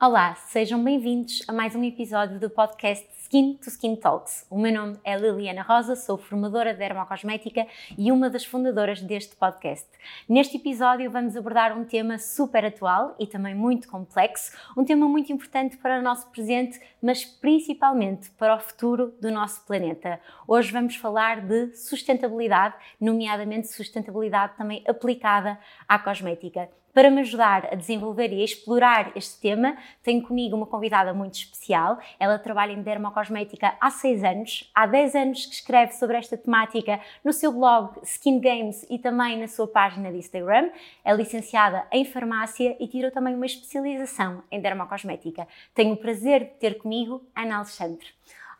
Olá, 0.00 0.36
sejam 0.36 0.84
bem-vindos 0.84 1.42
a 1.48 1.52
mais 1.52 1.74
um 1.74 1.82
episódio 1.82 2.38
do 2.38 2.48
podcast 2.48 3.04
Skin 3.20 3.54
to 3.54 3.68
Skin 3.68 3.96
Talks. 3.96 4.46
O 4.48 4.56
meu 4.56 4.72
nome 4.72 4.96
é 5.02 5.16
Liliana 5.16 5.60
Rosa, 5.62 5.96
sou 5.96 6.16
formadora 6.16 6.72
de 6.72 6.78
dermocosmética 6.78 7.66
e 7.98 8.12
uma 8.12 8.30
das 8.30 8.44
fundadoras 8.44 9.02
deste 9.02 9.34
podcast. 9.34 9.88
Neste 10.28 10.56
episódio 10.56 11.10
vamos 11.10 11.36
abordar 11.36 11.76
um 11.76 11.84
tema 11.84 12.16
super 12.16 12.64
atual 12.64 13.16
e 13.18 13.26
também 13.26 13.56
muito 13.56 13.88
complexo, 13.88 14.52
um 14.76 14.84
tema 14.84 15.08
muito 15.08 15.32
importante 15.32 15.76
para 15.76 15.98
o 15.98 16.02
nosso 16.02 16.28
presente, 16.28 16.80
mas 17.02 17.24
principalmente 17.24 18.30
para 18.38 18.54
o 18.54 18.60
futuro 18.60 19.12
do 19.20 19.32
nosso 19.32 19.66
planeta. 19.66 20.20
Hoje 20.46 20.70
vamos 20.70 20.94
falar 20.94 21.40
de 21.40 21.74
sustentabilidade, 21.74 22.76
nomeadamente 23.00 23.66
sustentabilidade 23.66 24.56
também 24.56 24.80
aplicada 24.86 25.58
à 25.88 25.98
cosmética. 25.98 26.68
Para 26.94 27.10
me 27.10 27.20
ajudar 27.20 27.68
a 27.70 27.74
desenvolver 27.74 28.32
e 28.32 28.40
a 28.40 28.44
explorar 28.44 29.12
este 29.14 29.40
tema, 29.40 29.76
tenho 30.02 30.22
comigo 30.22 30.56
uma 30.56 30.66
convidada 30.66 31.12
muito 31.12 31.34
especial. 31.34 31.98
Ela 32.18 32.38
trabalha 32.38 32.72
em 32.72 32.82
dermocosmética 32.82 33.74
há 33.80 33.90
6 33.90 34.24
anos, 34.24 34.70
há 34.74 34.86
10 34.86 35.14
anos 35.14 35.46
que 35.46 35.54
escreve 35.54 35.92
sobre 35.92 36.16
esta 36.16 36.36
temática 36.36 37.00
no 37.24 37.32
seu 37.32 37.52
blog 37.52 37.98
Skin 38.02 38.40
Games 38.40 38.86
e 38.90 38.98
também 38.98 39.38
na 39.38 39.46
sua 39.46 39.68
página 39.68 40.10
de 40.10 40.18
Instagram. 40.18 40.70
É 41.04 41.14
licenciada 41.14 41.86
em 41.92 42.04
farmácia 42.04 42.76
e 42.80 42.88
tirou 42.88 43.10
também 43.10 43.34
uma 43.34 43.46
especialização 43.46 44.42
em 44.50 44.60
dermocosmética. 44.60 45.46
Tenho 45.74 45.94
o 45.94 45.96
prazer 45.96 46.40
de 46.40 46.50
ter 46.52 46.78
comigo 46.78 47.22
Ana 47.36 47.56
Alexandre. 47.56 48.08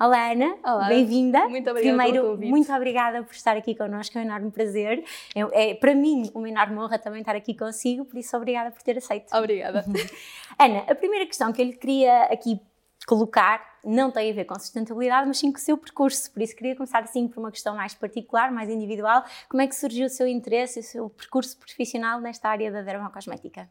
Olá, 0.01 0.31
Ana. 0.31 0.57
Olá. 0.65 0.87
Bem-vinda. 0.87 1.49
Muito 1.49 1.69
obrigada 1.69 1.97
Primeiro, 1.97 2.23
pelo 2.23 2.35
convite. 2.35 2.51
muito 2.51 2.73
obrigada 2.73 3.23
por 3.25 3.33
estar 3.33 3.57
aqui 3.57 3.75
connosco, 3.75 4.17
é 4.17 4.21
um 4.21 4.25
enorme 4.25 4.49
prazer. 4.53 5.05
É, 5.35 5.71
é, 5.71 5.75
para 5.75 5.93
mim 5.93 6.31
uma 6.33 6.49
enorme 6.49 6.79
honra 6.79 7.01
também 7.01 7.19
estar 7.19 7.35
aqui 7.35 7.53
consigo, 7.53 8.05
por 8.05 8.17
isso 8.17 8.37
obrigada 8.37 8.71
por 8.71 8.81
ter 8.81 8.97
aceito. 8.97 9.35
Obrigada. 9.35 9.85
Ana, 10.57 10.85
a 10.89 10.95
primeira 10.95 11.27
questão 11.27 11.53
que 11.53 11.61
eu 11.61 11.67
lhe 11.67 11.73
queria 11.73 12.27
aqui 12.27 12.61
colocar 13.09 13.61
não 13.85 14.13
tem 14.13 14.31
a 14.31 14.35
ver 14.35 14.45
com 14.45 14.55
sustentabilidade, 14.57 15.27
mas 15.27 15.39
sim 15.39 15.51
com 15.51 15.59
o 15.59 15.61
seu 15.61 15.77
percurso. 15.77 16.31
Por 16.31 16.43
isso 16.43 16.55
queria 16.55 16.77
começar 16.77 17.01
assim 17.03 17.27
por 17.27 17.41
uma 17.41 17.51
questão 17.51 17.75
mais 17.75 17.93
particular, 17.93 18.53
mais 18.53 18.71
individual. 18.71 19.25
Como 19.49 19.61
é 19.61 19.67
que 19.67 19.75
surgiu 19.75 20.07
o 20.07 20.11
seu 20.11 20.29
interesse 20.29 20.79
o 20.79 20.83
seu 20.85 21.11
percurso 21.11 21.59
profissional 21.59 22.21
nesta 22.21 22.49
área 22.49 22.71
da 22.71 22.83
dermocosmética? 22.83 23.69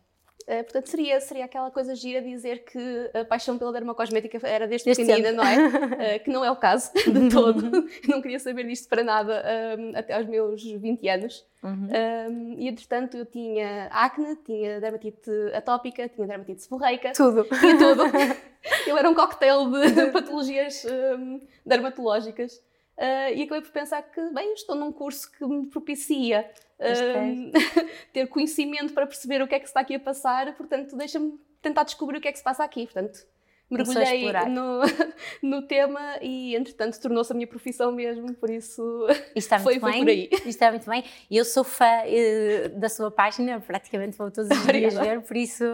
Eh, 0.47 0.63
portanto, 0.63 0.87
seria, 0.87 1.19
seria 1.19 1.43
aquela 1.43 1.69
coisa 1.69 1.93
gira 1.93 2.21
dizer 2.21 2.63
que 2.63 3.11
a 3.13 3.25
paixão 3.25 3.57
pela 3.57 3.73
dermocosmética 3.73 4.39
era 4.47 4.65
desde 4.65 4.95
pequenina, 4.95 5.33
não 5.33 5.43
é? 5.43 5.57
Eh, 5.99 6.19
que 6.19 6.29
não 6.29 6.45
é 6.45 6.49
o 6.49 6.55
caso 6.55 6.91
de 6.93 7.29
todo. 7.29 7.85
não 8.07 8.21
queria 8.21 8.39
saber 8.39 8.65
disto 8.65 8.87
para 8.87 9.03
nada 9.03 9.43
ehm, 9.45 9.93
até 9.93 10.13
aos 10.13 10.25
meus 10.25 10.63
20 10.63 11.09
anos. 11.09 11.45
Uhum. 11.61 11.89
Ehm, 11.91 12.55
e, 12.59 12.67
entretanto, 12.69 13.17
eu 13.17 13.25
tinha 13.25 13.87
acne, 13.91 14.37
tinha 14.37 14.79
dermatite 14.79 15.29
atópica, 15.53 16.07
tinha 16.07 16.25
dermatite 16.25 16.63
seborreica, 16.63 17.11
Tudo. 17.11 17.43
tinha 17.43 17.77
tudo. 17.77 18.03
eu 18.87 18.97
era 18.97 19.09
um 19.09 19.13
cocktail 19.13 19.69
de, 19.69 20.11
patologias 20.11 20.85
ehm, 20.85 21.39
dermatológicas. 21.65 22.61
Eh, 22.97 23.35
e 23.35 23.43
acabei 23.43 23.61
por 23.61 23.71
pensar 23.71 24.01
que, 24.01 24.21
bem, 24.31 24.53
estou 24.53 24.75
num 24.75 24.91
curso 24.91 25.31
que 25.31 25.45
me 25.45 25.67
propicia 25.67 26.49
ter 28.13 28.27
conhecimento 28.27 28.93
para 28.93 29.07
perceber 29.07 29.41
o 29.41 29.47
que 29.47 29.55
é 29.55 29.59
que 29.59 29.65
se 29.65 29.71
está 29.71 29.81
aqui 29.81 29.95
a 29.95 29.99
passar, 29.99 30.55
portanto, 30.55 30.95
deixa-me 30.95 31.39
tentar 31.61 31.83
descobrir 31.83 32.17
o 32.17 32.21
que 32.21 32.27
é 32.27 32.31
que 32.31 32.37
se 32.37 32.43
passa 32.43 32.63
aqui. 32.63 32.85
Portanto, 32.85 33.25
a 33.69 33.75
mergulhei 33.75 34.31
no, 34.49 34.81
no 35.43 35.67
tema 35.67 36.17
e, 36.21 36.55
entretanto, 36.55 36.99
tornou-se 37.01 37.31
a 37.33 37.35
minha 37.35 37.47
profissão 37.47 37.91
mesmo, 37.91 38.33
por 38.35 38.49
isso 38.49 39.05
está 39.35 39.59
foi, 39.59 39.73
muito 39.73 39.81
foi 39.81 39.91
bem. 39.91 40.01
por 40.01 40.09
aí. 40.09 40.29
Isto 40.31 40.47
está 40.47 40.69
muito 40.71 40.89
bem. 40.89 41.03
E 41.29 41.35
eu 41.35 41.43
sou 41.43 41.65
fã 41.65 42.03
eh, 42.05 42.69
da 42.69 42.87
sua 42.87 43.11
página, 43.11 43.59
praticamente 43.59 44.17
vou 44.17 44.31
todos 44.31 44.49
os 44.49 44.67
dias 44.67 44.93
ver, 44.93 45.21
por 45.21 45.35
isso, 45.35 45.65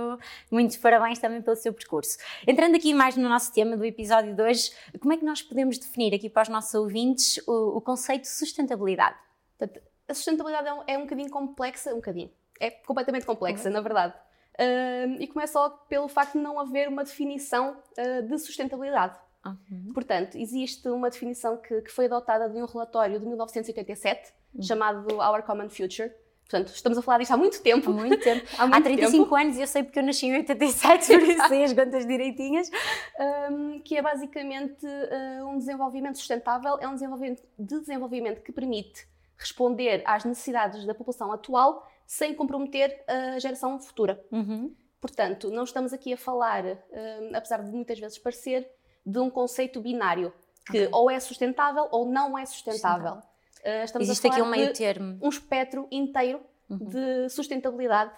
muitos 0.49 0.77
parabéns 0.77 1.19
também 1.19 1.41
pelo 1.41 1.55
seu 1.55 1.71
percurso. 1.71 2.17
Entrando 2.47 2.75
aqui 2.75 2.93
mais 2.93 3.15
no 3.15 3.29
nosso 3.29 3.53
tema 3.53 3.77
do 3.77 3.85
episódio 3.85 4.33
de 4.33 4.41
hoje, 4.41 4.71
como 4.99 5.13
é 5.13 5.17
que 5.17 5.25
nós 5.25 5.43
podemos 5.43 5.77
definir 5.77 6.15
aqui 6.15 6.29
para 6.29 6.43
os 6.43 6.49
nossos 6.49 6.73
ouvintes 6.73 7.37
o, 7.47 7.77
o 7.77 7.81
conceito 7.81 8.23
de 8.23 8.29
sustentabilidade? 8.29 9.17
Portanto, 9.55 9.92
a 10.13 10.15
sustentabilidade 10.15 10.67
é 10.67 10.73
um, 10.73 10.83
é 10.87 10.97
um 10.97 11.01
bocadinho 11.01 11.29
complexa, 11.29 11.91
um 11.91 11.97
bocadinho, 11.97 12.31
é 12.59 12.69
completamente 12.69 13.25
complexa, 13.25 13.69
na 13.69 13.81
verdade. 13.81 14.13
Ahm, 14.59 15.17
e 15.19 15.27
começa 15.27 15.59
logo 15.59 15.77
pelo 15.89 16.07
facto 16.07 16.33
de 16.33 16.39
não 16.39 16.59
haver 16.59 16.87
uma 16.87 17.03
definição 17.03 17.75
ah, 17.97 18.21
de 18.21 18.37
sustentabilidade. 18.37 19.17
Portanto, 19.93 20.37
existe 20.37 20.87
uma 20.87 21.09
definição 21.09 21.57
que, 21.57 21.81
que 21.81 21.91
foi 21.91 22.05
adotada 22.05 22.47
de 22.47 22.61
um 22.61 22.65
relatório 22.65 23.19
de 23.19 23.25
1987, 23.25 24.31
chamado 24.61 25.17
Our 25.17 25.43
Common 25.43 25.69
Future. 25.69 26.13
Portanto, 26.43 26.73
estamos 26.73 26.97
a 26.97 27.01
falar 27.01 27.17
disto 27.17 27.31
há 27.31 27.37
muito 27.37 27.61
tempo. 27.61 27.89
Há 27.89 27.93
muito 27.93 28.23
tempo. 28.23 28.45
Há 28.57 28.67
muito 28.67 28.77
Há 28.77 28.81
35 28.81 29.35
anos 29.35 29.57
e 29.57 29.61
eu 29.61 29.67
sei 29.67 29.83
porque 29.83 29.99
eu 29.99 30.03
nasci 30.03 30.27
em 30.27 30.35
87, 30.35 31.19
por 31.19 31.27
isso 31.27 31.47
sei 31.47 31.63
as 31.63 31.73
contas 31.73 32.05
direitinhas. 32.05 32.69
um, 33.49 33.79
que 33.81 33.97
é 33.97 34.01
basicamente 34.01 34.85
uh, 34.85 35.47
um 35.47 35.57
desenvolvimento 35.57 36.17
sustentável, 36.17 36.77
é 36.79 36.87
um 36.87 36.93
desenvolvimento, 36.93 37.41
desenvolvimento 37.57 38.41
que 38.41 38.51
permite 38.51 39.07
responder 39.37 40.01
às 40.05 40.23
necessidades 40.25 40.85
da 40.85 40.93
população 40.93 41.31
atual 41.31 41.87
sem 42.05 42.33
comprometer 42.33 43.03
a 43.07 43.39
geração 43.39 43.79
futura. 43.79 44.23
Uhum. 44.31 44.73
Portanto, 45.01 45.49
não 45.49 45.63
estamos 45.63 45.91
aqui 45.93 46.13
a 46.13 46.17
falar, 46.17 46.63
um, 46.65 47.35
apesar 47.35 47.61
de 47.63 47.71
muitas 47.71 47.99
vezes 47.99 48.17
parecer, 48.17 48.69
de 49.05 49.19
um 49.19 49.29
conceito 49.29 49.81
binário, 49.81 50.33
que 50.65 50.83
Ok. 50.83 50.89
ou 50.93 51.11
é 51.11 51.19
sustentável 51.19 51.87
ou 51.91 52.05
não 52.05 52.37
é 52.37 52.45
sustentável. 52.45 53.15
Uh, 53.15 53.83
estamos 53.83 54.07
Existe 54.07 54.27
a 54.27 54.29
aqui 54.29 54.37
falar 54.39 54.47
um 54.47 54.51
meio 54.51 54.67
de 54.67 54.77
termo. 54.77 55.19
um 55.21 55.29
espectro 55.29 55.87
inteiro 55.91 56.41
Uhum. 56.69 56.77
de 56.77 57.29
sustentabilidade 57.29 58.13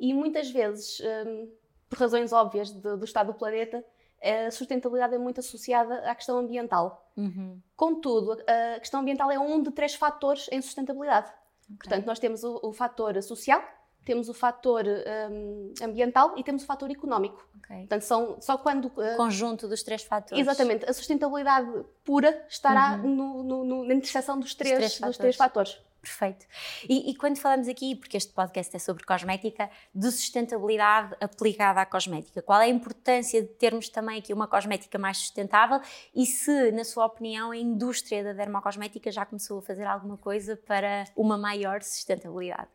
e 0.00 0.12
muitas 0.12 0.50
vezes, 0.50 1.00
hum, 1.00 1.48
por 1.88 1.98
razões 1.98 2.32
óbvias 2.32 2.72
do 2.72 3.04
estado 3.04 3.28
do 3.32 3.34
planeta, 3.38 3.84
a 4.24 4.50
sustentabilidade 4.50 5.14
é 5.14 5.18
muito 5.18 5.40
associada 5.40 5.96
à 6.10 6.14
questão 6.14 6.38
ambiental. 6.38 7.10
Uhum. 7.16 7.60
Contudo, 7.76 8.32
a 8.46 8.80
questão 8.80 9.00
ambiental 9.00 9.30
é 9.30 9.38
um 9.38 9.62
de 9.62 9.70
três 9.70 9.94
fatores 9.94 10.48
em 10.50 10.60
sustentabilidade. 10.62 11.30
Portanto, 11.78 12.06
nós 12.06 12.18
temos 12.18 12.42
o, 12.44 12.60
o 12.62 12.72
fator 12.72 13.20
social, 13.22 13.62
temos 14.04 14.28
o 14.28 14.34
fator 14.34 14.84
hum, 15.30 15.72
ambiental 15.82 16.34
e 16.36 16.44
temos 16.44 16.62
o 16.62 16.66
fator 16.66 16.90
económico. 16.90 17.42
Ok. 17.58 17.76
Portanto, 17.78 18.02
são 18.02 18.36
só 18.40 18.58
quando 18.58 18.86
uh, 18.86 19.16
Conjunto 19.16 19.66
dos 19.66 19.82
três 19.82 20.02
fatores. 20.02 20.38
Exatamente. 20.46 20.84
A 20.88 20.92
sustentabilidade 20.92 21.84
pura 22.04 22.44
estará 22.48 22.96
Uhum. 23.02 23.14
no, 23.14 23.42
no- 23.42 23.64
no- 23.64 23.84
na 23.84 23.94
interseção 23.94 24.38
dos 24.38 24.54
três, 24.54 24.74
três 24.76 25.00
dos 25.00 25.16
três 25.16 25.36
fatores. 25.36 25.80
Perfeito. 26.04 26.46
E, 26.86 27.10
e 27.10 27.16
quando 27.16 27.38
falamos 27.38 27.66
aqui, 27.66 27.96
porque 27.96 28.16
este 28.16 28.32
podcast 28.32 28.76
é 28.76 28.78
sobre 28.78 29.04
cosmética, 29.04 29.70
de 29.94 30.10
sustentabilidade 30.10 31.16
aplicada 31.18 31.80
à 31.80 31.86
cosmética, 31.86 32.42
qual 32.42 32.60
é 32.60 32.66
a 32.66 32.68
importância 32.68 33.40
de 33.40 33.48
termos 33.48 33.88
também 33.88 34.18
aqui 34.18 34.32
uma 34.32 34.46
cosmética 34.46 34.98
mais 34.98 35.16
sustentável 35.16 35.80
e 36.14 36.26
se, 36.26 36.70
na 36.72 36.84
sua 36.84 37.06
opinião, 37.06 37.52
a 37.52 37.56
indústria 37.56 38.22
da 38.22 38.34
dermocosmética 38.34 39.10
já 39.10 39.24
começou 39.24 39.60
a 39.60 39.62
fazer 39.62 39.84
alguma 39.84 40.18
coisa 40.18 40.56
para 40.56 41.04
uma 41.16 41.38
maior 41.38 41.82
sustentabilidade? 41.82 42.68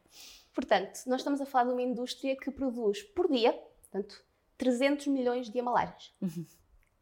Portanto, 0.54 1.02
nós 1.06 1.22
estamos 1.22 1.40
a 1.40 1.46
falar 1.46 1.66
de 1.66 1.72
uma 1.74 1.82
indústria 1.84 2.36
que 2.36 2.50
produz 2.50 3.04
por 3.04 3.30
dia, 3.30 3.54
portanto, 3.54 4.24
300 4.58 5.08
milhões 5.08 5.50
de 5.50 5.60
embalagens. 5.60 6.14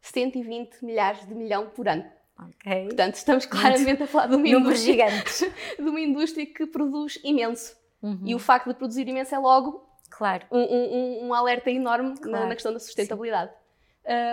120 0.00 0.84
milhares 0.84 1.26
de 1.26 1.34
milhão 1.34 1.70
por 1.70 1.88
ano. 1.88 2.04
Ok. 2.38 2.84
Portanto, 2.86 3.14
estamos 3.14 3.46
claramente 3.46 4.02
a 4.02 4.06
falar 4.06 4.26
de 4.28 4.36
uma, 4.36 4.46
indústria, 4.48 5.06
de 5.76 5.82
uma 5.88 6.00
indústria 6.00 6.46
que 6.46 6.66
produz 6.66 7.18
imenso. 7.24 7.76
Uhum. 8.00 8.20
E 8.24 8.34
o 8.34 8.38
facto 8.38 8.68
de 8.68 8.74
produzir 8.74 9.08
imenso 9.08 9.34
é 9.34 9.38
logo 9.38 9.84
Claro. 10.10 10.46
um, 10.50 10.58
um- 10.60 10.94
um- 11.24 11.26
um 11.28 11.34
alerta 11.34 11.70
enorme 11.70 12.10
na- 12.10 12.16
Claro, 12.16 12.46
na, 12.48 12.54
questão 12.54 12.72
da 12.72 12.78
sustentabilidade. 12.78 13.50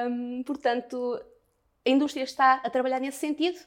Hum, 0.09 0.43
portanto, 0.45 1.19
a 1.85 1.89
indústria 1.89 2.23
está 2.23 2.61
a 2.63 2.69
trabalhar 2.69 2.99
nesse 2.99 3.17
sentido, 3.17 3.59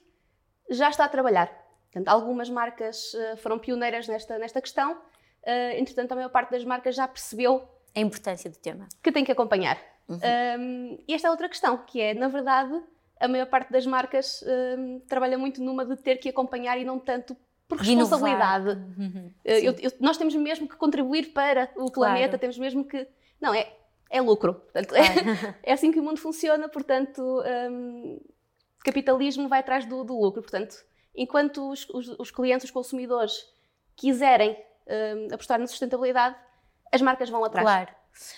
já 0.70 0.88
está 0.88 1.04
a 1.04 1.08
trabalhar. 1.08 1.48
Portanto, 1.90 2.08
algumas 2.08 2.48
marcas 2.48 3.12
eh, 3.14 3.36
foram 3.36 3.58
pioneiras 3.58 4.06
nesta, 4.06 4.38
nesta 4.38 4.60
questão, 4.60 4.96
eh, 5.42 5.78
entretanto, 5.80 6.12
a 6.12 6.14
maior 6.14 6.28
parte 6.30 6.50
das 6.50 6.64
marcas 6.64 6.94
já 6.94 7.08
percebeu 7.08 7.66
A 7.94 8.00
importância 8.00 8.48
do 8.50 8.56
tema. 8.58 8.86
que 9.02 9.10
tem 9.10 9.24
que 9.24 9.32
acompanhar. 9.32 9.78
Uhum. 10.08 10.18
Um, 10.60 10.98
e 11.08 11.12
esta 11.14 11.28
é 11.28 11.30
outra 11.30 11.48
questão, 11.48 11.76
que 11.78 12.00
é, 12.00 12.14
na 12.14 12.28
verdade, 12.28 12.72
a 13.20 13.28
maior 13.28 13.46
parte 13.46 13.70
das 13.72 13.84
marcas 13.86 14.42
um, 14.78 15.00
trabalha 15.00 15.36
muito 15.38 15.62
numa 15.62 15.84
de 15.84 15.96
ter 15.96 16.16
que 16.16 16.28
acompanhar 16.28 16.78
e 16.78 16.84
não 16.84 16.98
tanto 16.98 17.36
por 17.66 17.78
responsabilidade. 17.78 18.68
Uhum. 18.98 19.32
Uh, 19.44 19.50
Sim. 19.54 19.66
eu- 19.66 19.74
eu- 19.80 19.92
nós 20.00 20.16
temos 20.16 20.34
mesmo 20.36 20.66
que 20.68 20.76
contribuir 20.76 21.32
para 21.32 21.70
o 21.76 21.90
planeta, 21.90 22.28
Claro. 22.28 22.38
temos 22.38 22.58
mesmo 22.58 22.84
que. 22.84 23.06
Não, 23.40 23.52
é, 23.52 23.70
é 24.10 24.20
lucro. 24.20 24.54
Portanto, 24.54 24.88
Claro. 24.88 25.04
é, 25.62 25.72
assim 25.72 25.92
que 25.92 26.00
o 26.00 26.02
mundo 26.02 26.18
funciona, 26.18 26.68
portanto, 26.68 27.20
um, 27.70 28.18
capitalismo 28.84 29.48
vai 29.48 29.60
atrás 29.60 29.84
do, 29.84 30.02
do 30.04 30.18
lucro. 30.18 30.40
Portanto, 30.42 30.76
enquanto 31.14 31.70
os, 31.70 31.88
os- 31.90 32.16
os 32.18 32.30
clientes, 32.30 32.64
os 32.64 32.70
consumidores 32.70 33.44
quiserem 33.96 34.56
um, 34.86 35.34
apostar 35.34 35.58
na 35.58 35.66
sustentabilidade, 35.66 36.36
as 36.92 37.02
marcas 37.02 37.28
vão 37.28 37.44
atrás. 37.44 37.64
Claro. 37.66 37.90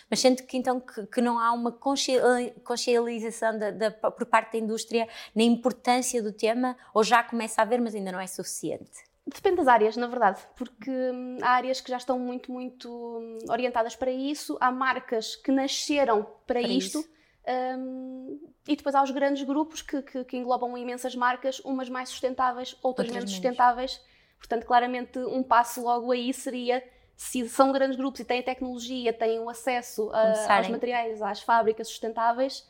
Mas 0.08 0.20
sendo 0.20 0.42
que 0.42 0.56
então 0.56 0.80
que, 0.80 1.06
que 1.06 1.20
não 1.20 1.38
há 1.38 1.52
uma 1.52 1.72
consci- 1.72 2.20
consciencialização 2.64 3.58
da, 3.58 3.70
da- 3.70 3.90
por 3.90 4.26
parte 4.26 4.52
da 4.52 4.58
indústria 4.58 5.08
na 5.34 5.42
importância 5.42 6.22
do 6.22 6.32
tema, 6.32 6.76
ou 6.92 7.02
já 7.04 7.22
começa 7.22 7.60
a 7.60 7.64
haver, 7.64 7.80
mas 7.80 7.94
ainda 7.94 8.12
não 8.12 8.20
é 8.20 8.26
suficiente? 8.26 9.10
Depende 9.26 9.56
das 9.56 9.68
áreas, 9.68 9.96
na 9.96 10.06
verdade, 10.06 10.40
porque 10.56 10.90
hum, 10.90 11.38
há 11.42 11.50
áreas 11.50 11.80
que 11.80 11.90
já 11.90 11.98
estão 11.98 12.18
muito, 12.18 12.50
muito 12.50 12.88
hum, 12.90 13.38
orientadas 13.48 13.94
para 13.94 14.10
isso, 14.10 14.56
há 14.60 14.72
marcas 14.72 15.36
que 15.36 15.52
nasceram 15.52 16.22
para, 16.46 16.60
para 16.60 16.62
isto. 16.62 17.04
Um, 17.46 18.40
e 18.66 18.76
depois 18.76 18.94
há 18.94 19.02
os 19.02 19.10
grandes 19.10 19.42
grupos 19.42 19.82
que, 19.82 20.02
que, 20.02 20.24
que, 20.24 20.36
englobam 20.36 20.76
imensas 20.76 21.14
marcas, 21.14 21.60
umas 21.60 21.88
mais 21.88 22.08
sustentáveis, 22.08 22.76
outras, 22.82 23.06
outras 23.06 23.10
menos 23.10 23.30
sustentáveis. 23.30 24.00
Portanto, 24.38 24.64
claramente, 24.64 25.18
um 25.18 25.42
passo 25.42 25.82
logo 25.82 26.12
aí 26.12 26.32
seria 26.32 26.82
se 27.20 27.46
são 27.50 27.70
grandes 27.70 27.98
grupos 27.98 28.18
e 28.20 28.24
têm 28.24 28.42
tecnologia, 28.42 29.12
têm 29.12 29.38
o 29.40 29.50
acesso 29.50 30.10
a, 30.10 30.56
aos 30.56 30.68
materiais, 30.68 31.20
às 31.20 31.42
fábricas 31.42 31.86
sustentáveis, 31.86 32.66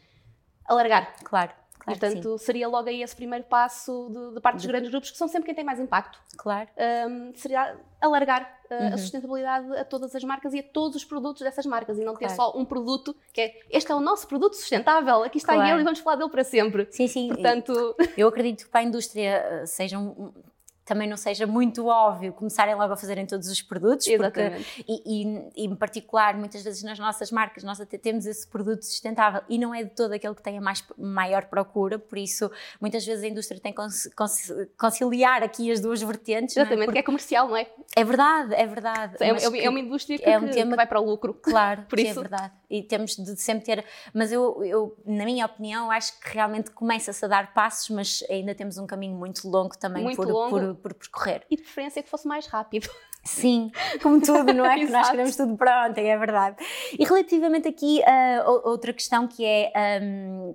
alargar. 0.65 1.15
Claro. 1.23 1.53
Claro 1.79 1.99
Portanto, 1.99 2.37
seria 2.37 2.67
logo 2.67 2.89
aí 2.89 3.01
esse 3.01 3.15
primeiro 3.15 3.45
passo 3.45 4.11
de, 4.11 4.35
de 4.35 4.41
parte 4.41 4.57
dos 4.57 4.63
de... 4.63 4.69
grandes 4.69 4.91
grupos, 4.91 5.13
que 5.13 5.17
são 5.17 5.29
sempre 5.29 5.47
quem 5.47 5.55
tem 5.55 5.65
mais 5.65 5.79
impacto. 5.79 6.21
Claro. 6.37 6.69
Um, 7.09 7.33
seria 7.37 7.77
alargar 8.01 8.43
uh, 8.69 8.75
uhum. 8.75 8.95
a 8.95 8.99
sustentabilidade 8.99 9.77
a 9.77 9.85
todas 9.85 10.17
as 10.17 10.25
marcas 10.25 10.53
e 10.53 10.59
a 10.59 10.63
todos 10.65 10.97
os 10.97 11.05
produtos 11.05 11.43
dessas 11.43 11.65
marcas 11.65 11.97
e 11.97 12.05
não 12.05 12.15
ter 12.15 12.27
claro. 12.27 12.53
só 12.53 12.59
um 12.59 12.65
produto 12.65 13.15
que 13.33 13.41
é 13.41 13.61
este 13.71 13.93
é 13.93 13.95
o 13.95 14.01
nosso 14.01 14.27
produto 14.27 14.57
sustentável, 14.57 15.23
aqui 15.23 15.39
está 15.39 15.55
claro. 15.55 15.71
ele 15.71 15.83
e 15.83 15.85
vamos 15.85 16.01
falar 16.01 16.17
dele 16.17 16.29
para 16.29 16.43
sempre. 16.43 16.89
Sim, 16.91 17.07
sim. 17.07 17.29
Portanto... 17.29 17.95
Eu 18.17 18.27
acredito 18.27 18.65
que 18.65 18.69
para 18.71 18.81
a 18.81 18.85
indústria 18.85 19.65
sejam 19.65 20.35
também 20.85 21.09
não 21.09 21.17
seja 21.17 21.47
muito 21.47 21.87
óbvio 21.87 22.33
começarem 22.33 22.75
logo 22.75 22.93
a 22.93 22.97
fazerem 22.97 23.27
todos 23.27 23.49
os 23.49 23.63
produtos. 23.63 24.07
Exatamente. 24.07 24.65
Porque, 24.77 25.03
e, 25.07 25.53
e, 25.57 25.65
em 25.65 25.75
particular, 25.75 26.37
muitas 26.37 26.63
vezes 26.63 26.83
nas 26.83 26.99
nossas 26.99 27.31
marcas, 27.31 27.63
nós 27.63 27.81
até 27.81 27.97
temos 27.97 28.27
esse 28.27 28.47
produto 28.47 28.85
sustentável 28.85 29.43
e 29.49 29.59
não 29.59 29.75
é 29.75 29.85
de 29.85 29.91
todo 29.91 30.13
aquele 30.13 30.35
que 30.35 30.43
tem 30.43 30.59
a 30.59 30.61
mais, 30.61 30.85
maior 30.99 31.45
procura, 31.47 31.99
por 31.99 32.19
isso 32.19 32.51
muitas 32.81 33.05
vezes 33.05 33.25
a 33.25 33.29
indústria 33.29 33.61
tem 33.61 33.73
que 33.73 33.81
conciliar 34.77 35.43
aqui 35.43 35.71
as 35.71 35.81
duas 35.81 36.03
vertentes. 36.03 36.57
É? 36.57 36.61
Exatamente, 36.61 36.83
é? 36.83 36.87
Porque 36.87 36.99
é 36.99 37.03
comercial, 37.03 37.49
não 37.49 37.57
é? 37.57 37.67
É 37.97 38.05
verdade, 38.05 38.55
é 38.55 38.67
verdade. 38.67 39.17
É, 39.21 39.29
é, 39.29 39.65
é 39.65 39.69
uma 39.69 39.81
indústria 39.81 40.19
que, 40.19 40.25
é 40.25 40.39
um 40.39 40.49
tema, 40.49 40.71
que 40.71 40.77
vai 40.77 40.87
para 40.87 41.01
o 41.01 41.05
lucro. 41.05 41.35
Claro, 41.35 41.83
por 41.89 41.99
é 41.99 42.03
isso. 42.03 42.19
é 42.19 42.23
verdade. 42.23 42.60
E 42.71 42.83
temos 42.83 43.17
de 43.17 43.37
sempre 43.37 43.65
ter. 43.65 43.85
Mas 44.15 44.31
eu, 44.31 44.63
eu, 44.65 44.97
na 45.05 45.25
minha 45.25 45.45
opinião, 45.45 45.91
acho 45.91 46.19
que 46.21 46.35
realmente 46.35 46.71
começa-se 46.71 47.25
a 47.25 47.29
dar 47.29 47.53
passos, 47.53 47.91
mas 47.91 48.25
ainda 48.31 48.55
temos 48.55 48.79
um 48.79 48.87
caminho 48.87 49.17
muito 49.17 49.49
longo 49.49 49.77
também 49.77 50.05
muito 50.05 50.17
por, 50.17 50.29
longo. 50.29 50.51
por, 50.51 50.75
por 50.77 50.95
percorrer. 50.95 51.45
E 51.51 51.57
de 51.57 51.63
preferência 51.63 52.03
que 52.03 52.09
fosse 52.09 52.29
mais 52.29 52.47
rápido. 52.47 52.89
Sim, 53.25 53.71
como 54.03 54.21
tudo, 54.21 54.53
não 54.55 54.65
é? 54.65 54.79
que 54.79 54.91
nós 54.91 55.11
queremos 55.11 55.37
tudo 55.37 55.55
para 55.57 55.89
ontem, 55.89 56.11
é 56.11 56.17
verdade. 56.17 56.57
E 56.99 57.05
relativamente 57.05 57.69
aqui 57.69 58.03
a 58.05 58.45
uh, 58.49 58.69
outra 58.69 58.93
questão 58.93 59.29
que 59.29 59.45
é. 59.45 60.01
Um, 60.03 60.55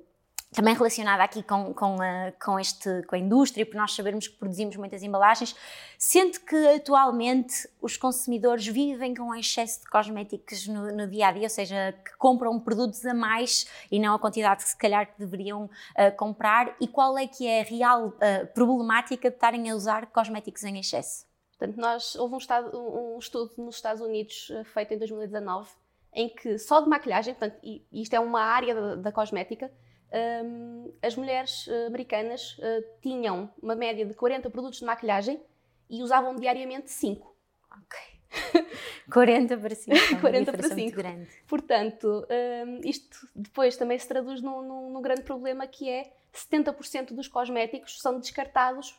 também 0.55 0.73
relacionada 0.73 1.21
aqui 1.21 1.43
com, 1.43 1.73
com, 1.73 2.01
a, 2.01 2.31
com, 2.43 2.59
este, 2.59 3.03
com 3.03 3.15
a 3.15 3.19
indústria, 3.19 3.65
por 3.65 3.75
nós 3.75 3.93
sabermos 3.93 4.27
que 4.27 4.37
produzimos 4.37 4.75
muitas 4.77 5.03
embalagens, 5.03 5.55
sente 5.99 6.39
que 6.39 6.55
atualmente 6.69 7.69
os 7.81 7.97
consumidores 7.97 8.65
vivem 8.65 9.13
com 9.13 9.35
excesso 9.35 9.81
de 9.81 9.89
cosméticos 9.89 10.67
no, 10.67 10.95
no, 10.95 11.07
dia 11.07 11.27
a 11.27 11.31
dia, 11.31 11.43
ou 11.43 11.49
seja, 11.49 11.93
que 12.03 12.17
compram 12.17 12.57
produtos 12.59 13.05
a 13.05 13.13
mais 13.13 13.67
e 13.91 13.99
não 13.99 14.15
a 14.15 14.19
quantidade 14.19 14.63
que 14.63 14.69
se 14.69 14.77
calhar 14.77 15.09
deveriam 15.19 15.65
uh, 15.65 16.15
comprar, 16.15 16.75
e 16.79 16.87
qual 16.87 17.17
é 17.17 17.27
que 17.27 17.45
é 17.45 17.61
a 17.61 17.63
real 17.63 18.07
uh, 18.07 18.47
problemática 18.53 19.29
de 19.29 19.35
estarem 19.35 19.69
a 19.69 19.75
usar 19.75 20.07
cosméticos 20.07 20.63
em 20.63 20.79
excesso? 20.79 21.25
Portanto, 21.57 21.77
nós, 21.77 22.15
houve 22.15 22.35
um, 22.35 22.37
estado, 22.37 22.77
um 22.77 23.19
estudo 23.19 23.53
nos 23.57 23.75
Estados 23.75 24.01
Unidos 24.01 24.49
uh, 24.49 24.63
feito 24.63 24.93
em 24.93 24.97
2019 24.97 25.69
em 26.15 26.29
que 26.29 26.57
só 26.57 26.79
de 26.79 26.87
maquilhagem, 26.87 27.33
portanto, 27.33 27.59
e 27.61 27.85
isto 27.91 28.13
é 28.13 28.19
uma 28.19 28.41
área 28.41 28.73
da, 28.73 28.95
da 28.95 29.11
cosmética, 29.11 29.69
um, 30.13 30.93
as 31.01 31.15
mulheres 31.15 31.67
uh, 31.67 31.87
americanas 31.87 32.57
uh, 32.59 32.83
tinham 33.01 33.51
uma 33.61 33.75
média 33.75 34.05
de 34.05 34.13
40 34.13 34.49
produtos 34.49 34.79
de 34.79 34.85
maquilhagem 34.85 35.41
e 35.89 36.01
usavam 36.01 36.35
diariamente 36.35 36.91
5. 36.91 37.35
Ok. 37.71 37.99
40 39.11 39.57
para 39.57 39.75
5. 39.75 40.21
40 40.21 40.53
para 40.53 40.69
5. 40.69 40.95
grande. 40.95 41.29
Portanto, 41.47 42.27
um, 42.65 42.81
isto 42.83 43.27
depois 43.35 43.77
também 43.77 43.97
se 43.97 44.07
traduz 44.07 44.41
num, 44.41 44.61
num, 44.61 44.89
num, 44.91 45.01
grande 45.01 45.21
problema 45.21 45.67
que 45.67 45.89
é 45.89 46.11
70% 46.33 47.13
dos 47.13 47.27
cosméticos 47.27 47.99
são 47.99 48.19
descartados 48.19 48.95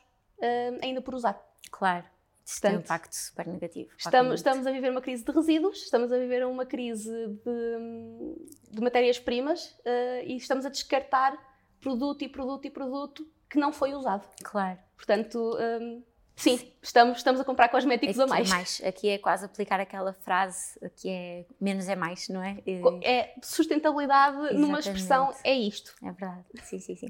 ainda 0.83 1.01
por 1.01 1.15
usar. 1.15 1.43
Claro. 1.71 2.05
Isso 2.47 2.61
tem 2.61 2.77
um 2.77 2.79
impacto 2.79 3.13
super 3.13 3.45
negativo. 3.49 3.91
Estamos, 3.99 4.35
estamos 4.35 4.67
a 4.69 4.71
viver 4.71 4.93
uma 4.93 5.01
crise 5.01 5.25
de 5.25 5.33
resíduos, 5.33 5.83
estamos 5.83 6.13
a 6.13 6.19
viver 6.19 6.47
uma 6.47 6.65
crise 6.65 7.11
de, 7.45 8.66
de 8.77 8.83
matérias-primas 8.83 9.71
uh, 9.71 10.23
e 10.25 10.37
estamos 10.37 10.67
a 10.67 10.69
descartar 10.69 11.37
produto 11.81 12.23
e 12.23 12.29
produto 12.29 12.67
e 12.67 12.71
produto 12.71 13.27
que 13.49 13.59
não 13.59 13.73
foi 13.73 13.95
usado. 13.95 14.29
Claro. 14.43 14.79
Portanto, 14.97 15.57
um, 15.81 16.03
Sim, 16.37 16.61
estamos, 16.83 17.17
estamos 17.17 17.41
a 17.41 17.45
comprar 17.45 17.71
cosméticos 17.71 18.21
Aqui 18.21 18.31
a 18.31 18.35
mais. 18.35 18.51
É 18.51 18.55
mais. 18.55 18.83
Aqui 18.85 19.09
é 19.09 19.17
quase 19.17 19.47
aplicar 19.47 19.81
aquela 19.81 20.13
frase 20.13 20.79
que 20.97 21.09
é 21.09 21.47
menos 21.59 21.89
é 21.89 21.97
mais, 21.97 22.29
não 22.29 22.43
é? 22.43 22.59
É 23.03 23.33
sustentabilidade 23.43 24.37
Exatamente. 24.37 24.61
numa 24.61 24.79
expressão, 24.79 25.35
é 25.43 25.55
isto. 25.55 25.95
É 26.03 26.13
verdade, 26.13 26.45
sim, 26.63 26.79
sim, 26.79 26.95
sim. 26.95 27.09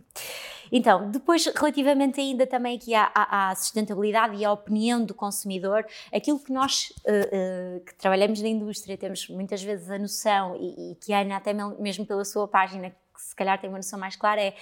Então, 0.71 1.11
depois, 1.11 1.45
relativamente 1.47 2.21
ainda 2.21 2.47
também 2.47 2.77
aqui 2.77 2.95
à, 2.95 3.11
à, 3.15 3.55
sustentabilidade 3.57 4.37
e 4.37 4.45
à 4.45 4.53
opinião 4.53 5.05
do 5.05 5.13
consumidor, 5.13 5.85
aquilo 6.15 6.39
que 6.39 6.53
nós 6.53 6.93
uh, 7.05 7.79
uh, 7.79 7.85
que 7.85 7.97
trabalhamos 7.97 8.41
na 8.41 8.49
indústria 8.49 8.97
temos 8.97 9.29
muitas 9.29 9.61
vezes 9.61 9.91
a 9.91 9.99
noção, 9.99 10.55
e, 10.55 10.93
e 10.93 10.95
que 10.95 11.13
a 11.13 11.21
Ana 11.23 11.37
até 11.37 11.53
mesmo 11.53 12.07
pela 12.07 12.25
sua 12.25 12.47
página, 12.47 12.91
que 12.91 13.21
se 13.21 13.35
calhar 13.35 13.61
tem 13.61 13.69
uma 13.69 13.79
noção 13.79 13.99
mais 13.99 14.15
clara, 14.15 14.41
é 14.41 14.55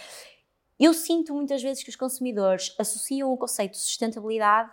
eu 0.78 0.92
sinto 0.92 1.34
muitas 1.34 1.62
vezes 1.62 1.82
que 1.82 1.90
os 1.90 1.96
consumidores 1.96 2.74
associam 2.78 3.32
o 3.32 3.36
conceito 3.36 3.72
de 3.72 3.78
sustentabilidade 3.78 4.70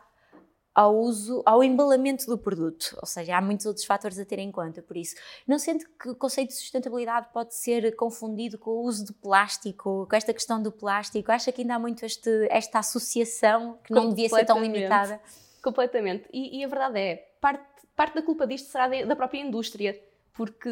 ao 0.73 0.97
uso, 0.97 1.43
ao 1.45 1.63
embalamento 1.63 2.25
do 2.25 2.37
produto, 2.37 2.97
ou 3.01 3.05
seja, 3.05 3.35
há 3.35 3.41
muitos 3.41 3.65
outros 3.65 3.85
fatores 3.85 4.17
a 4.17 4.25
ter 4.25 4.39
em 4.39 4.51
conta, 4.51 4.81
por 4.81 4.95
isso, 4.95 5.15
não 5.45 5.59
sente 5.59 5.85
que 6.01 6.09
o 6.09 6.15
conceito 6.15 6.49
de 6.49 6.55
sustentabilidade 6.55 7.27
pode 7.33 7.53
ser 7.55 7.93
confundido 7.95 8.57
com 8.57 8.71
o 8.71 8.83
uso 8.83 9.05
do 9.05 9.13
plástico, 9.13 10.07
com 10.09 10.15
esta 10.15 10.33
questão 10.33 10.61
do 10.61 10.71
plástico, 10.71 11.29
acha 11.31 11.51
que 11.51 11.61
ainda 11.61 11.75
há 11.75 11.79
muito 11.79 12.05
este, 12.05 12.47
esta 12.49 12.79
associação 12.79 13.79
que 13.83 13.93
não 13.93 14.09
devia 14.09 14.29
ser 14.29 14.45
tão 14.45 14.61
limitada? 14.61 15.19
Completamente, 15.61 16.27
e, 16.31 16.59
e 16.59 16.63
a 16.63 16.67
verdade 16.67 16.99
é, 16.99 17.15
parte, 17.41 17.65
parte 17.93 18.15
da 18.15 18.21
culpa 18.21 18.47
disto 18.47 18.69
será 18.71 18.87
da 18.87 19.15
própria 19.15 19.41
indústria, 19.41 20.01
porque 20.33 20.69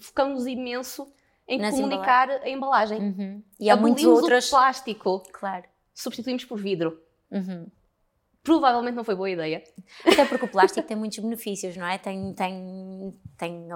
focamos 0.00 0.46
imenso 0.46 1.12
em 1.46 1.58
Nas 1.58 1.74
comunicar 1.74 2.28
embala... 2.28 2.44
a 2.44 2.48
embalagem. 2.48 3.00
Uhum. 3.00 3.42
E 3.58 3.70
há 3.70 3.76
muitas 3.76 4.04
outras. 4.04 4.46
O 4.48 4.50
plástico. 4.50 5.22
Claro. 5.32 5.64
Substituímos 5.94 6.44
por 6.44 6.58
vidro. 6.58 7.00
Uhum. 7.30 7.66
Provavelmente 8.42 8.94
não 8.94 9.04
foi 9.04 9.14
boa 9.14 9.30
ideia. 9.30 9.62
Até 10.04 10.24
porque 10.24 10.44
o 10.44 10.48
plástico 10.48 10.86
tem 10.86 10.96
muitos 10.96 11.18
benefícios, 11.18 11.76
não 11.76 11.86
é? 11.86 11.98
Tem. 11.98 12.34
tem, 12.34 13.14
tem 13.36 13.68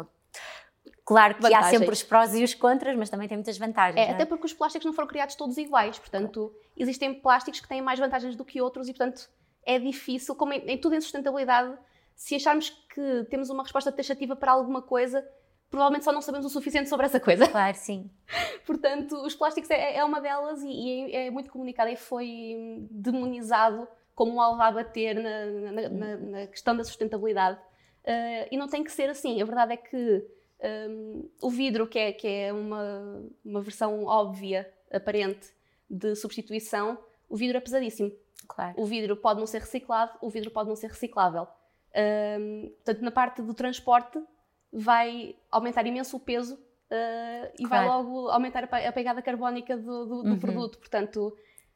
Claro 1.04 1.36
que 1.36 1.42
vantagens. 1.42 1.66
há 1.66 1.78
sempre 1.78 1.92
os 1.92 2.02
prós 2.02 2.34
e 2.34 2.42
os 2.42 2.52
contras, 2.52 2.96
mas 2.96 3.08
também 3.08 3.28
tem 3.28 3.36
muitas 3.36 3.56
vantagens. 3.56 3.96
É, 3.96 4.10
é, 4.10 4.12
até 4.12 4.24
porque 4.24 4.44
os 4.44 4.52
plásticos 4.52 4.84
não 4.84 4.92
foram 4.92 5.06
criados 5.06 5.36
todos 5.36 5.56
iguais, 5.56 6.00
portanto, 6.00 6.52
existem 6.76 7.14
plásticos 7.14 7.60
que 7.60 7.68
têm 7.68 7.80
mais 7.80 8.00
vantagens 8.00 8.34
do 8.34 8.44
que 8.44 8.60
outros 8.60 8.88
e, 8.88 8.92
portanto, 8.92 9.30
é 9.64 9.78
difícil, 9.78 10.34
como 10.34 10.52
em, 10.52 10.68
em 10.68 10.78
tudo 10.78 10.96
em 10.96 11.00
sustentabilidade, 11.00 11.78
se 12.16 12.34
acharmos 12.34 12.70
que 12.92 13.24
temos 13.30 13.50
uma 13.50 13.62
resposta 13.62 13.92
taxativa 13.92 14.34
para 14.34 14.50
alguma 14.50 14.82
coisa, 14.82 15.24
provavelmente 15.70 16.04
só 16.04 16.12
não 16.12 16.22
sabemos 16.22 16.46
o 16.46 16.50
suficiente 16.50 16.88
sobre 16.88 17.06
essa 17.06 17.20
coisa. 17.20 17.48
Claro, 17.48 17.76
sim. 17.76 18.10
Portanto, 18.66 19.16
os 19.24 19.34
plásticos 19.34 19.70
é, 19.70 19.96
é 19.96 20.04
uma 20.04 20.20
delas 20.20 20.62
e, 20.62 20.68
e, 20.68 21.14
é 21.14 21.30
muito 21.30 21.50
comunicado 21.50 21.90
e 21.90 21.96
foi 21.96 22.86
demonizado 22.90 23.86
como 24.14 24.34
um 24.34 24.40
alvo 24.40 24.62
a 24.62 24.70
bater 24.70 25.14
na, 25.14 25.46
na, 25.46 25.88
na, 25.88 26.16
na 26.16 26.46
questão 26.46 26.76
da 26.76 26.82
sustentabilidade. 26.84 27.58
Uh, 28.04 28.48
e 28.50 28.56
não 28.56 28.68
tem 28.68 28.82
que 28.82 28.90
ser 28.90 29.10
assim. 29.10 29.40
A 29.42 29.44
verdade 29.44 29.74
é 29.74 29.76
que 29.76 30.24
um, 30.88 31.28
o 31.42 31.50
vidro, 31.50 31.86
que 31.86 31.98
é, 31.98 32.12
que 32.12 32.26
é 32.26 32.52
uma, 32.52 33.22
uma 33.44 33.60
versão 33.60 34.04
óbvia, 34.04 34.72
aparente, 34.90 35.54
de 35.88 36.14
substituição, 36.16 36.98
o 37.28 37.36
vidro 37.36 37.58
é 37.58 37.60
pesadíssimo. 37.60 38.12
Claro. 38.48 38.74
O 38.76 38.84
vidro 38.84 39.16
pode 39.16 39.40
não 39.40 39.46
ser 39.46 39.60
reciclado, 39.60 40.16
o 40.20 40.30
vidro 40.30 40.50
pode 40.50 40.68
não 40.68 40.76
ser 40.76 40.88
reciclável. 40.88 41.46
Um, 42.40 42.70
portanto, 42.76 43.02
na 43.02 43.10
parte 43.10 43.42
do 43.42 43.54
transporte, 43.54 44.22
vai 44.76 45.34
aumentar 45.50 45.86
imenso 45.86 46.18
o 46.18 46.20
peso 46.20 46.54
uh, 46.54 47.50
e 47.58 47.66
claro. 47.66 47.68
vai 47.68 47.96
logo 47.96 48.28
aumentar 48.28 48.64
a 48.64 48.92
pegada 48.92 49.22
carbónica 49.22 49.74
do, 49.74 50.06
do, 50.06 50.22
do 50.22 50.30
uhum. 50.30 50.38
produto. 50.38 50.78
Portanto, 50.78 51.34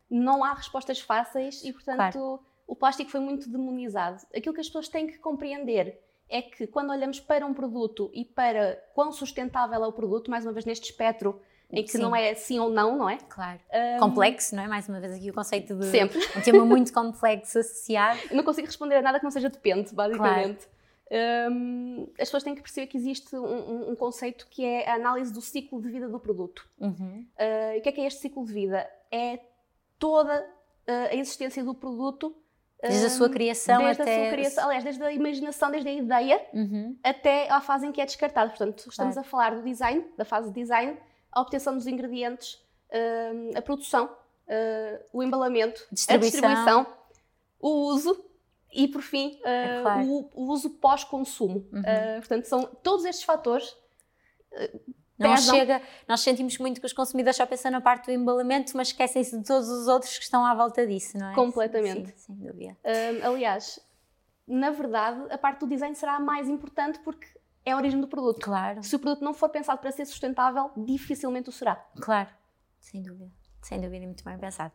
não 0.08 0.44
há 0.44 0.52
respostas 0.52 1.00
fáceis 1.00 1.64
e, 1.64 1.72
portanto, 1.72 1.96
claro. 1.96 2.40
o 2.66 2.76
plástico 2.76 3.10
foi 3.10 3.20
muito 3.20 3.48
demonizado. 3.48 4.22
Aquilo 4.36 4.54
que 4.54 4.60
as 4.60 4.66
pessoas 4.66 4.88
têm 4.88 5.06
que 5.06 5.16
compreender 5.18 5.98
é 6.28 6.42
que 6.42 6.66
quando 6.66 6.90
olhamos 6.90 7.18
para 7.18 7.46
um 7.46 7.54
produto 7.54 8.10
e 8.12 8.22
para 8.22 8.76
quão 8.94 9.10
sustentável 9.10 9.82
é 9.82 9.86
o 9.86 9.92
produto, 9.92 10.30
mais 10.30 10.44
uma 10.44 10.52
vez 10.52 10.66
neste 10.66 10.90
espectro 10.90 11.40
em 11.72 11.82
que 11.82 11.92
sim. 11.92 11.98
não 11.98 12.14
é 12.14 12.34
sim 12.34 12.58
ou 12.58 12.68
não, 12.68 12.98
não 12.98 13.08
é? 13.08 13.16
Claro. 13.28 13.60
Um, 13.96 14.00
complexo, 14.00 14.54
não 14.54 14.62
é? 14.62 14.68
Mais 14.68 14.88
uma 14.88 15.00
vez 15.00 15.14
aqui 15.14 15.30
o 15.30 15.32
conceito 15.34 15.74
de 15.74 15.86
sempre. 15.86 16.18
um 16.36 16.40
tema 16.42 16.64
muito 16.66 16.92
complexo 16.92 17.60
associado. 17.60 18.20
Eu 18.28 18.36
não 18.36 18.44
consigo 18.44 18.66
responder 18.66 18.96
a 18.96 19.02
nada 19.02 19.18
que 19.18 19.24
não 19.24 19.30
seja 19.30 19.48
depende, 19.48 19.94
basicamente. 19.94 20.66
Claro 20.66 20.79
um, 21.10 22.04
as 22.12 22.28
pessoas 22.28 22.44
têm 22.44 22.54
que 22.54 22.62
perceber 22.62 22.86
que 22.86 22.96
existe 22.96 23.34
um, 23.34 23.90
um, 23.90 23.96
conceito 23.96 24.46
que 24.48 24.64
é 24.64 24.88
a 24.88 24.94
análise 24.94 25.32
do 25.32 25.40
ciclo 25.40 25.82
de 25.82 25.90
vida 25.90 26.08
do 26.08 26.20
produto. 26.20 26.68
Uhum. 26.78 27.26
Uh, 27.36 27.78
o 27.78 27.82
que 27.82 27.88
é 27.88 27.92
que 27.92 28.00
é 28.00 28.06
este 28.06 28.20
ciclo 28.20 28.44
de 28.44 28.52
vida? 28.52 28.88
É 29.10 29.40
toda 29.98 30.40
uh, 30.40 31.10
a 31.10 31.14
existência 31.14 31.64
do 31.64 31.74
produto 31.74 32.34
Desde 32.82 33.06
a 33.06 33.10
sua 33.10 33.28
criação 33.28 33.84
desde 33.84 34.00
até. 34.00 34.14
A 34.14 34.22
sua 34.22 34.32
criação, 34.32 34.64
aliás, 34.64 34.84
desde 34.84 35.02
a 35.02 35.12
imaginação, 35.12 35.70
desde 35.70 35.90
a 35.90 35.92
ideia 35.92 36.40
uhum. 36.54 36.96
até 37.02 37.50
à 37.50 37.60
fase 37.60 37.86
em 37.86 37.92
que 37.92 38.00
é 38.00 38.06
descartado. 38.06 38.48
Portanto, 38.48 38.88
estamos 38.88 39.14
claro. 39.14 39.20
a 39.20 39.22
falar 39.22 39.54
do 39.54 39.62
design, 39.62 40.02
da 40.16 40.24
fase 40.24 40.48
de 40.48 40.54
design, 40.54 40.96
a 41.30 41.42
obtenção 41.42 41.74
dos 41.74 41.86
ingredientes, 41.86 42.58
a 43.54 43.60
produção, 43.60 44.06
uh, 44.06 45.04
o 45.12 45.22
embalamento, 45.22 45.86
distribuição. 45.92 46.16
a 46.16 46.54
distribuição, 46.54 46.86
o 47.60 47.68
uso 47.92 48.29
e, 48.72 48.88
por 48.88 49.02
fim, 49.02 49.40
uh, 49.44 49.48
é 49.48 49.82
claro. 49.82 50.06
o, 50.06 50.30
o, 50.34 50.50
uso 50.50 50.70
pós-consumo. 50.70 51.66
Uhum. 51.72 51.82
portanto, 52.18 52.44
são 52.44 52.64
todos 52.82 53.04
estes 53.04 53.24
fatores 53.24 53.76
nós, 55.20 55.44
chega, 55.44 55.82
nós 56.08 56.20
sentimos 56.20 56.56
muito 56.56 56.80
que 56.80 56.86
os 56.86 56.94
consumidores 56.94 57.36
só 57.36 57.44
pensam 57.44 57.70
na 57.70 57.80
parte 57.80 58.06
do 58.06 58.12
embalamento, 58.12 58.74
mas 58.74 58.88
esquecem-se 58.88 59.38
de 59.38 59.44
todos 59.44 59.68
os 59.68 59.86
outros 59.86 60.16
que 60.16 60.24
estão 60.24 60.44
à 60.44 60.54
volta 60.54 60.86
disso, 60.86 61.18
não 61.18 61.30
é? 61.30 61.34
Completamente. 61.34 62.08
Sim, 62.12 62.16
sem 62.16 62.36
dúvida. 62.36 62.76
Um, 62.84 63.28
aliás, 63.28 63.78
na 64.48 64.70
verdade, 64.70 65.26
a 65.30 65.36
parte 65.36 65.60
do 65.60 65.66
design 65.66 65.94
será 65.94 66.14
a 66.16 66.20
mais 66.20 66.48
importante 66.48 66.98
porque 67.00 67.26
é 67.66 67.72
a 67.72 67.76
origem 67.76 68.00
do 68.00 68.08
produto. 68.08 68.40
Claro. 68.40 68.82
Se 68.82 68.96
o 68.96 68.98
produto 68.98 69.22
não 69.22 69.34
for 69.34 69.50
pensado 69.50 69.78
para 69.78 69.92
ser 69.92 70.06
sustentável, 70.06 70.70
dificilmente 70.74 71.50
o 71.50 71.52
será. 71.52 71.76
Claro, 72.00 72.30
sem 72.80 73.02
dúvida 73.02 73.39
sem 73.62 73.80
dúvida, 73.80 74.06
muito 74.06 74.24
bem 74.24 74.38
pensado. 74.38 74.72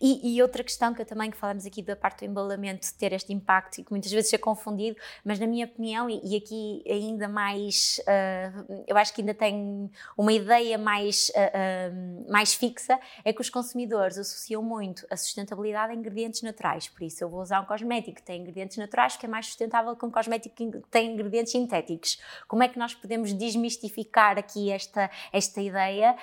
E, 0.00 0.36
e, 0.36 0.42
outra 0.42 0.62
questão 0.62 0.94
que 0.94 1.02
eu 1.02 1.06
também 1.06 1.30
que 1.30 1.36
falamos 1.36 1.66
aqui 1.66 1.82
da 1.82 1.96
parte 1.96 2.20
do 2.20 2.30
embalamento 2.30 2.86
ter 2.94 3.12
este 3.12 3.32
impacto 3.32 3.78
e 3.78 3.84
que 3.84 3.90
muitas 3.90 4.10
vezes 4.12 4.32
é 4.32 4.38
confundido, 4.38 4.96
mas 5.24 5.38
na 5.38 5.46
minha 5.46 5.66
opinião, 5.66 6.08
e, 6.08 6.20
e 6.24 6.36
aqui 6.36 6.84
ainda 6.88 7.28
mais, 7.28 8.00
uh, 8.00 8.84
eu 8.86 8.96
acho 8.96 9.12
que 9.12 9.20
ainda 9.20 9.34
tem 9.34 9.90
uma 10.16 10.32
ideia 10.32 10.78
mais, 10.78 11.30
uh, 11.30 12.28
uh, 12.28 12.32
mais 12.32 12.54
fixa, 12.54 12.98
é 13.24 13.32
que 13.32 13.40
os 13.40 13.50
consumidores 13.50 14.16
associam 14.16 14.62
muito 14.62 15.06
a 15.10 15.16
sustentabilidade 15.16 15.92
a 15.92 15.94
ingredientes 15.94 16.42
naturais. 16.42 16.88
Por 16.88 17.02
isso, 17.02 17.22
eu 17.24 17.28
vou 17.28 17.40
usar 17.40 17.60
um 17.60 17.64
cosmético 17.64 18.16
que 18.16 18.22
tem 18.22 18.40
ingredientes 18.40 18.76
naturais, 18.76 19.16
que 19.16 19.26
é 19.26 19.28
mais 19.28 19.46
sustentável 19.46 19.96
que 19.96 20.06
um 20.06 20.10
cosmético 20.10 20.54
que 20.54 20.80
tem 20.90 21.12
ingredientes 21.12 21.52
sintéticos. 21.52 22.20
Como 22.46 22.62
é 22.62 22.68
que 22.68 22.78
nós 22.78 22.94
podemos 22.94 23.32
desmistificar 23.32 24.38
aqui 24.38 24.70
esta, 24.70 25.10
esta 25.32 25.60
ideia 25.60 26.16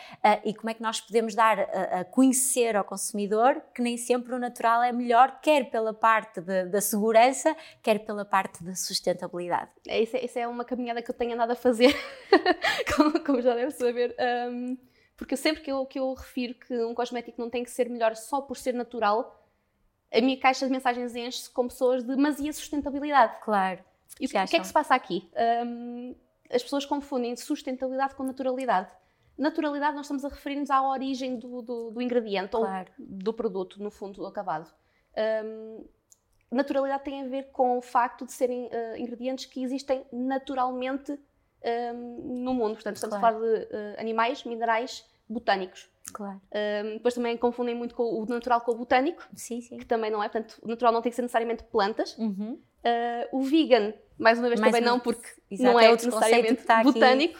e 0.44 0.54
como 0.54 0.70
é 0.70 0.74
que 0.74 0.82
nós 0.82 1.02
podemos 1.02 1.36
dar 1.36 1.58
a 1.92 2.06
conhecer 2.06 2.76
ao 2.76 2.84
consumidor 2.84 3.62
que 3.74 3.82
nem 3.82 3.98
sempre 3.98 4.34
o 4.34 4.40
natural 4.40 4.84
é 4.84 4.92
melhor, 4.92 5.40
quer 5.42 5.70
pela 5.70 5.94
parte 5.94 6.42
de, 6.42 6.66
da 6.66 6.82
segurança, 6.82 7.56
quer 7.82 8.00
pela 8.00 8.24
parte 8.24 8.64
da 8.64 8.76
sustentabilidade. 8.76 9.72
É, 9.88 10.02
isso, 10.02 10.16
é, 10.16 10.26
isso 10.26 10.40
é 10.40 10.48
uma 10.48 10.64
caminhada 10.64 11.02
que 11.02 11.10
eu 11.10 11.16
tenho 11.16 11.34
andado 11.34 11.52
a 11.52 11.56
fazer, 11.56 11.96
como, 12.96 13.20
como, 13.24 13.42
já 13.42 13.56
deve 13.56 13.72
saber. 13.72 14.16
Um, 14.50 14.78
porque 15.18 15.36
sempre 15.36 15.62
que 15.62 15.72
eu, 15.72 15.86
que 15.86 16.00
eu 16.00 16.14
refiro 16.14 16.56
que 16.56 16.74
um 16.84 16.94
cosmético 16.94 17.42
não 17.42 17.50
tem 17.50 17.64
que 17.64 17.72
ser 17.72 17.90
melhor 17.90 18.16
só 18.16 18.42
por 18.42 18.56
ser 18.56 18.74
natural, 18.74 19.46
a 20.12 20.22
minha 20.22 20.40
caixa 20.40 20.66
de 20.66 20.72
mensagens 20.72 21.16
enche-se 21.16 21.50
com 21.50 21.68
pessoas 21.68 22.04
de 22.04 22.16
mas 22.16 22.40
e 22.40 22.50
a 22.50 22.54
sustentabilidade? 22.54 23.36
Claro. 23.44 23.84
E 24.20 24.26
o 24.26 24.30
que, 24.30 24.46
que, 24.48 24.56
é 24.56 24.60
que 24.60 24.68
se 24.68 24.74
passa 24.74 24.96
aqui? 24.96 25.30
Um, 25.66 26.16
as 26.52 26.64
pessoas 26.64 26.86
confundem 26.86 27.36
sustentabilidade 27.36 28.16
com 28.16 28.24
naturalidade 28.24 28.92
naturalidade 29.40 29.96
nós 29.96 30.06
estamos 30.06 30.26
a 30.26 30.30
referir-nos 30.30 30.70
à 30.70 30.82
origem 30.82 31.38
do, 31.38 31.62
do, 31.62 31.92
do 31.92 32.02
ingrediente 32.02 32.52
claro. 32.52 32.92
ou 33.00 33.06
do 33.06 33.34
produto, 33.34 33.82
no 33.82 33.90
fundo, 33.90 34.26
acabado. 34.26 34.72
Um, 35.46 35.86
naturalidade 36.52 37.04
tem 37.04 37.22
a 37.22 37.28
ver 37.28 37.52
com 37.52 37.78
o 37.78 37.82
facto 37.82 38.26
de 38.26 38.34
serem 38.34 38.68
uh, 38.68 38.98
ingredientes 38.98 39.46
que 39.46 39.64
existem 39.64 40.06
naturalmente 40.12 41.18
um, 41.94 42.44
no 42.44 42.54
mundo. 42.54 42.74
Portanto, 42.74 42.96
estamos 42.96 43.18
claro. 43.18 43.38
a 43.38 43.40
falar 43.40 43.54
de 43.54 43.64
uh, 43.66 44.00
animais, 44.00 44.44
minerais, 44.44 45.06
botânicos. 45.28 45.90
Claro. 46.12 46.42
Um, 46.52 46.94
depois 46.94 47.14
também 47.14 47.38
confundem 47.38 47.76
muito 47.76 47.96
o 48.02 48.26
natural 48.26 48.62
com 48.62 48.72
o 48.72 48.76
botânico, 48.76 49.28
sim, 49.36 49.62
sim. 49.62 49.78
que 49.78 49.86
também 49.86 50.10
não 50.10 50.24
é. 50.24 50.28
Portanto, 50.28 50.58
o 50.62 50.68
natural 50.68 50.92
não 50.92 51.02
tem 51.02 51.12
que 51.12 51.16
ser 51.16 51.22
necessariamente 51.22 51.64
plantas. 51.66 52.18
Uhum. 52.18 52.60
Uh, 52.80 53.38
o 53.38 53.42
vegan, 53.44 53.94
mais 54.18 54.40
uma 54.40 54.48
vez, 54.48 54.60
mais 54.60 54.74
também 54.74 54.88
uma... 54.88 54.96
não, 54.96 55.00
porque 55.00 55.28
Exato, 55.52 55.72
não 55.72 55.80
é 55.80 55.86
é 55.86 55.92
necessariamente 55.92 56.66
botânico. 56.84 57.40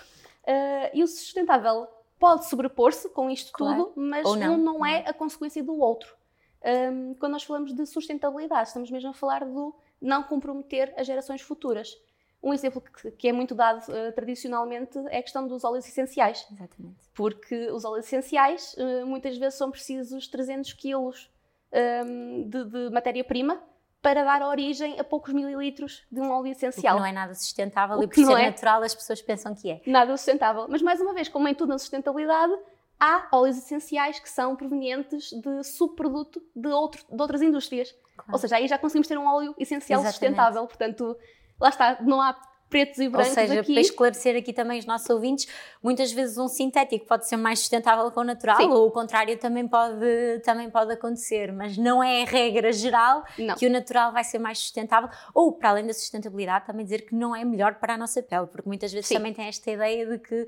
Uh, 0.50 0.90
e 0.96 1.04
o 1.04 1.08
sustentável 1.08 1.88
pode 2.18 2.50
sobrepor-se 2.50 3.08
com 3.10 3.30
isto 3.30 3.52
claro. 3.52 3.86
tudo, 3.86 3.94
mas 3.96 4.24
não. 4.24 4.56
um 4.56 4.58
não 4.58 4.86
é 4.86 5.08
a 5.08 5.14
consequência 5.14 5.64
do 5.64 5.80
outro. 5.80 6.18
Um, 6.66 7.14
quando 7.14 7.34
nós 7.34 7.44
falamos 7.44 7.72
de 7.72 7.86
sustentabilidade, 7.86 8.70
estamos 8.70 8.90
mesmo 8.90 9.12
a 9.12 9.14
falar 9.14 9.46
do 9.46 9.76
não 10.02 10.24
comprometer 10.24 10.92
as 10.98 11.06
gerações 11.06 11.42
futuras. 11.42 11.96
Um 12.42 12.52
exemplo 12.52 12.82
que, 12.82 13.12
que 13.12 13.28
é 13.28 13.32
muito 13.32 13.54
dado 13.54 13.84
uh, 13.90 14.12
tradicionalmente 14.14 14.98
é 15.10 15.20
a 15.20 15.24
questão 15.24 15.48
dos 15.48 15.64
óleos 15.64 15.88
essenciais. 15.88 16.48
Exatamente. 16.52 16.98
Porque 17.14 17.70
os 17.70 17.86
óleos 17.86 18.06
essenciais 18.06 18.76
uh, 18.76 19.06
muitas 19.06 19.38
vezes 19.38 19.58
são 19.58 19.70
precisos 19.70 20.28
300 20.28 20.74
quilos 20.74 21.30
um, 21.72 22.50
de, 22.50 22.66
de 22.66 22.90
matéria-prima 22.90 23.62
para 24.02 24.24
dar 24.24 24.42
origem 24.42 25.00
a 25.00 25.04
poucos 25.04 25.34
mililitros 25.34 26.06
de 26.12 26.22
um 26.22 26.32
óleo 26.32 26.52
essencial. 26.52 26.98
Não 26.98 27.06
é 27.06 27.12
nada 27.12 27.34
sustentável 27.36 27.98
o 27.98 28.04
e 28.04 28.08
por 28.08 28.16
ser 28.16 28.32
é 28.32 28.46
natural 28.50 28.82
as 28.82 28.96
pessoas 28.96 29.22
pensam 29.22 29.54
que 29.54 29.70
é. 29.70 29.82
Nada 29.86 30.16
sustentável. 30.16 30.68
Mas 30.70 30.82
mais 30.82 31.02
uma 31.02 31.14
vez, 31.14 31.28
como 31.28 31.48
em 31.48 31.54
tudo 31.54 31.70
na 31.70 31.78
sustentabilidade, 31.78 32.54
há 33.00 33.28
óleos 33.32 33.58
essenciais 33.58 34.20
que 34.20 34.30
são 34.30 34.56
provenientes 34.56 35.30
de 35.32 35.64
subproduto 35.64 36.42
de, 36.56 36.70
outro, 36.70 37.04
de 37.10 37.22
outras 37.22 37.42
indústrias. 37.42 37.92
Claro. 38.16 38.32
Ou 38.34 38.38
seja, 38.38 38.56
aí 38.56 38.68
já 38.68 38.78
conseguimos 38.78 39.08
ter 39.08 39.18
um 39.18 39.28
óleo 39.28 39.54
essencial 39.58 40.02
Exatamente. 40.02 40.14
sustentável. 40.14 40.68
Portanto, 40.68 41.18
lá 41.60 41.70
está, 41.70 41.98
não 42.02 42.22
há 42.22 42.34
pretos 42.70 43.00
e 43.00 43.10
brancos 43.10 43.30
Ou 43.30 43.36
seja, 43.36 43.60
aqui. 43.62 43.74
para 43.74 43.82
esclarecer 43.82 44.36
aqui 44.38 44.54
também 44.54 44.80
os 44.80 44.86
nossos 44.86 45.10
ouvintes, 45.10 45.48
muitas 45.82 46.12
vezes 46.12 46.38
um 46.38 46.48
sintético 46.48 47.06
pode 47.06 47.28
ser 47.28 47.38
mais 47.38 47.60
sustentável 47.60 48.10
que 48.12 48.20
o 48.20 48.24
natural, 48.24 48.58
Sim. 48.58 48.70
ou 48.70 48.88
o 48.88 48.92
contrário 48.92 49.36
também 49.38 49.68
pode, 49.68 50.40
também 50.44 50.70
pode 50.70 50.94
acontecer, 50.94 51.52
mas 51.52 51.78
não 51.78 52.04
é 52.04 52.22
a 52.22 52.26
regra 52.26 52.72
geral 52.72 53.24
não. 53.38 53.56
que 53.56 53.66
o 53.66 53.70
natural 53.70 54.12
vai 54.12 54.24
ser 54.24 54.40
mais 54.40 54.60
sustentável, 54.60 55.10
ou 55.34 55.54
para 55.54 55.70
além 55.70 55.88
da 55.88 55.94
sustentabilidade, 55.94 56.66
também 56.66 56.86
dizer 56.86 57.06
que 57.06 57.16
não 57.16 57.36
é 57.36 57.44
melhor 57.44 57.76
para 57.76 57.96
a 57.96 57.98
nossa 57.98 58.22
pele, 58.22 58.48
porque 58.48 58.68
muitas 58.68 58.92
vezes 58.92 59.08
Sim. 59.08 59.16
também 59.16 59.34
tem 59.34 59.46
esta 59.46 59.72
ideia 59.72 60.06
de 60.06 60.20
que 60.20 60.46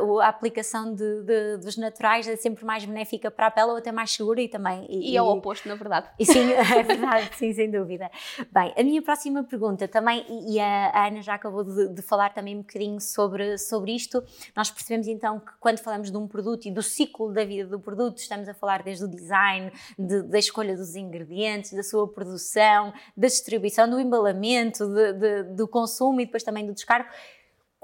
uh, 0.00 0.20
a 0.20 0.28
aplicação 0.28 0.94
de, 0.94 1.22
de, 1.22 1.56
dos 1.58 1.76
naturais 1.76 2.28
é 2.28 2.36
sempre 2.36 2.64
mais 2.64 2.84
benéfica 2.84 3.30
para 3.30 3.48
a 3.48 3.50
pele 3.50 3.70
ou 3.70 3.76
até 3.76 3.90
mais 3.90 4.12
segura 4.12 4.40
e 4.40 4.48
também... 4.48 4.86
E, 4.88 5.12
e 5.12 5.16
é 5.16 5.22
o 5.22 5.26
oposto, 5.26 5.68
na 5.68 5.74
verdade. 5.74 6.08
E, 6.18 6.24
sim, 6.24 6.52
é 6.52 6.82
verdade, 6.82 7.30
sim, 7.36 7.52
sem 7.52 7.70
dúvida. 7.70 8.10
Bem, 8.52 8.72
a 8.76 8.82
minha 8.82 9.02
próxima 9.02 9.42
pergunta 9.42 9.88
também, 9.88 10.24
e 10.48 10.60
a, 10.60 10.90
a 10.90 11.08
Ana 11.08 11.22
já 11.22 11.34
acabou 11.34 11.63
de, 11.64 11.88
de, 11.88 12.02
falar 12.02 12.34
também 12.34 12.56
um 12.56 12.60
bocadinho 12.60 13.00
sobre, 13.00 13.56
sobre 13.58 13.94
isto, 13.94 14.22
nós 14.54 14.70
percebemos 14.70 15.06
então 15.06 15.40
que 15.40 15.52
quando 15.60 15.78
falamos 15.78 16.10
de 16.10 16.16
um 16.16 16.26
produto 16.26 16.66
e 16.66 16.70
do 16.70 16.82
ciclo 16.82 17.32
da 17.32 17.44
vida 17.44 17.68
do 17.68 17.80
produto, 17.80 18.18
estamos 18.18 18.48
a 18.48 18.54
falar 18.54 18.82
desde 18.82 19.04
o 19.04 19.08
design, 19.08 19.72
de, 19.98 20.22
da 20.22 20.38
escolha 20.38 20.76
dos 20.76 20.94
ingredientes, 20.94 21.72
da 21.72 21.82
sua 21.82 22.06
produção, 22.06 22.92
da 23.16 23.26
distribuição, 23.26 23.88
do 23.88 24.00
embalamento, 24.00 24.86
de, 24.86 25.42
do 25.54 25.66
consumo 25.68 26.20
e 26.20 26.26
depois 26.26 26.42
também 26.42 26.66
do 26.66 26.74
descargo. 26.74 27.08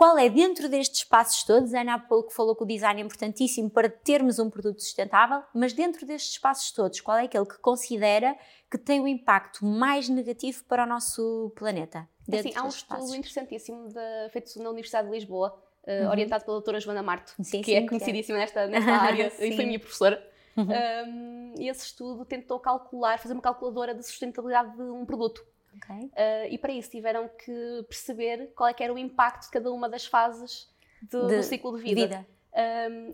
Qual 0.00 0.16
é, 0.16 0.30
dentro 0.30 0.66
destes 0.66 1.04
passos 1.04 1.44
todos, 1.44 1.74
a 1.74 1.82
Ana 1.82 1.92
há 1.92 1.98
pouco 1.98 2.32
falou 2.32 2.56
que 2.56 2.62
o 2.62 2.66
design 2.66 3.02
é 3.02 3.04
importantíssimo 3.04 3.68
para 3.68 3.86
termos 3.86 4.38
um 4.38 4.48
produto 4.48 4.80
sustentável, 4.80 5.42
mas 5.52 5.74
dentro 5.74 6.06
destes 6.06 6.38
passos 6.38 6.72
todos, 6.72 7.02
qual 7.02 7.18
é 7.18 7.24
aquele 7.24 7.44
que 7.44 7.58
considera 7.58 8.34
que 8.70 8.78
tem 8.78 8.98
o 8.98 9.02
um 9.02 9.06
impacto 9.06 9.62
mais 9.62 10.08
negativo 10.08 10.64
para 10.64 10.84
o 10.84 10.86
nosso 10.86 11.52
planeta? 11.54 12.08
Assim, 12.32 12.50
há 12.56 12.64
um 12.64 12.68
estudo 12.68 12.96
passos. 12.96 13.14
interessantíssimo 13.14 13.88
de, 13.88 14.30
feito 14.32 14.58
na 14.62 14.70
Universidade 14.70 15.06
de 15.06 15.12
Lisboa, 15.12 15.62
uh, 15.86 15.90
uhum. 15.90 16.08
orientado 16.08 16.46
pela 16.46 16.56
doutora 16.56 16.80
Joana 16.80 17.02
Marto, 17.02 17.34
sim, 17.42 17.60
que 17.60 17.72
sim, 17.72 17.74
é 17.74 17.86
conhecidíssima 17.86 18.38
é. 18.38 18.40
Nesta, 18.40 18.66
nesta 18.68 18.92
área 18.92 19.26
e 19.38 19.54
foi 19.54 19.66
minha 19.66 19.78
professora. 19.78 20.26
Uhum. 20.56 20.64
Um, 20.64 21.54
e 21.58 21.68
esse 21.68 21.84
estudo 21.84 22.24
tentou 22.24 22.58
calcular, 22.58 23.18
fazer 23.18 23.34
uma 23.34 23.42
calculadora 23.42 23.94
da 23.94 24.02
sustentabilidade 24.02 24.74
de 24.74 24.82
um 24.82 25.04
produto. 25.04 25.44
Okay. 25.76 26.06
Uh, 26.06 26.46
e 26.50 26.58
para 26.58 26.72
isso 26.72 26.90
tiveram 26.90 27.28
que 27.28 27.84
perceber 27.88 28.52
qual 28.54 28.68
é 28.68 28.74
que 28.74 28.82
era 28.82 28.92
o 28.92 28.98
impacto 28.98 29.44
de 29.44 29.50
cada 29.50 29.72
uma 29.72 29.88
das 29.88 30.06
fases 30.06 30.68
do, 31.02 31.26
de, 31.26 31.36
do 31.36 31.42
ciclo 31.42 31.76
de 31.76 31.82
vida. 31.82 32.00
vida. 32.00 32.26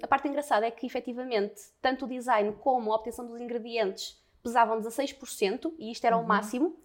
A 0.02 0.06
parte 0.06 0.26
engraçada 0.26 0.66
é 0.66 0.70
que, 0.70 0.86
efetivamente, 0.86 1.60
tanto 1.80 2.06
o 2.06 2.08
design 2.08 2.52
como 2.60 2.90
a 2.90 2.96
obtenção 2.96 3.26
dos 3.26 3.40
ingredientes 3.40 4.18
pesavam 4.42 4.80
16%, 4.80 5.74
e 5.78 5.90
isto 5.90 6.04
era 6.04 6.16
uhum. 6.16 6.24
o 6.24 6.26
máximo. 6.26 6.76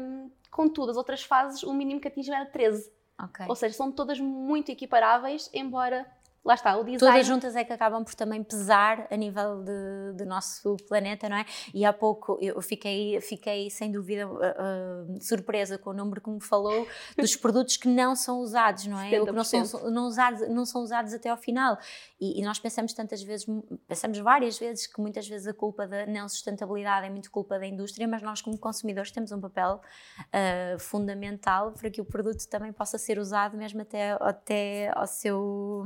Um, 0.00 0.30
contudo, 0.50 0.90
as 0.90 0.96
outras 0.96 1.22
fases, 1.22 1.62
o 1.62 1.72
mínimo 1.72 2.00
que 2.00 2.08
atingiam 2.08 2.36
era 2.36 2.50
13%. 2.50 2.90
Okay. 3.28 3.46
Ou 3.48 3.54
seja, 3.54 3.74
são 3.74 3.90
todas 3.90 4.20
muito 4.20 4.70
equiparáveis, 4.70 5.48
embora 5.54 6.06
lá 6.46 6.54
está, 6.54 6.76
o 6.76 6.84
design. 6.84 6.98
Todas 6.98 7.26
juntas 7.26 7.56
é 7.56 7.64
que 7.64 7.72
acabam 7.72 8.04
por 8.04 8.14
também 8.14 8.42
pesar 8.42 9.08
a 9.10 9.16
nível 9.16 9.64
de, 9.64 10.12
do 10.16 10.24
nosso 10.24 10.76
planeta, 10.88 11.28
não 11.28 11.36
é? 11.36 11.44
E 11.74 11.84
há 11.84 11.92
pouco 11.92 12.38
eu 12.40 12.62
fiquei, 12.62 13.20
fiquei 13.20 13.68
sem 13.68 13.90
dúvida 13.90 14.28
uh, 14.28 14.36
uh, 14.36 15.20
surpresa 15.20 15.76
com 15.76 15.90
o 15.90 15.92
número 15.92 16.20
que 16.20 16.30
me 16.30 16.40
falou 16.40 16.86
dos 17.18 17.34
produtos 17.36 17.76
que 17.76 17.88
não 17.88 18.14
são 18.14 18.38
usados, 18.38 18.86
não 18.86 19.00
é? 19.00 19.18
Ou 19.18 19.26
que 19.26 19.32
não 19.32 19.42
são, 19.42 19.90
não, 19.90 20.06
usados, 20.06 20.48
não 20.48 20.64
são 20.64 20.82
usados 20.82 21.12
até 21.12 21.28
ao 21.28 21.36
final. 21.36 21.76
E, 22.20 22.40
e, 22.40 22.44
nós 22.44 22.60
pensamos 22.60 22.92
tantas 22.92 23.22
vezes, 23.22 23.44
pensamos 23.88 24.18
várias 24.20 24.56
vezes 24.56 24.86
que 24.86 25.00
muitas 25.00 25.26
vezes 25.26 25.48
a 25.48 25.52
culpa 25.52 25.86
da 25.86 26.06
não 26.06 26.28
sustentabilidade 26.28 27.06
é 27.06 27.10
muito 27.10 27.28
culpa 27.28 27.58
da 27.58 27.66
indústria, 27.66 28.06
mas 28.06 28.22
nós 28.22 28.40
como 28.40 28.56
consumidores 28.56 29.10
temos 29.10 29.32
um 29.32 29.40
papel 29.40 29.80
uh, 30.20 30.78
fundamental 30.78 31.72
para 31.72 31.90
que 31.90 32.00
o 32.00 32.04
produto 32.04 32.46
também 32.48 32.72
possa 32.72 32.98
ser 32.98 33.18
usado 33.18 33.56
mesmo 33.56 33.82
até, 33.82 34.12
até 34.20 34.92
ao 34.94 35.08
seu 35.08 35.84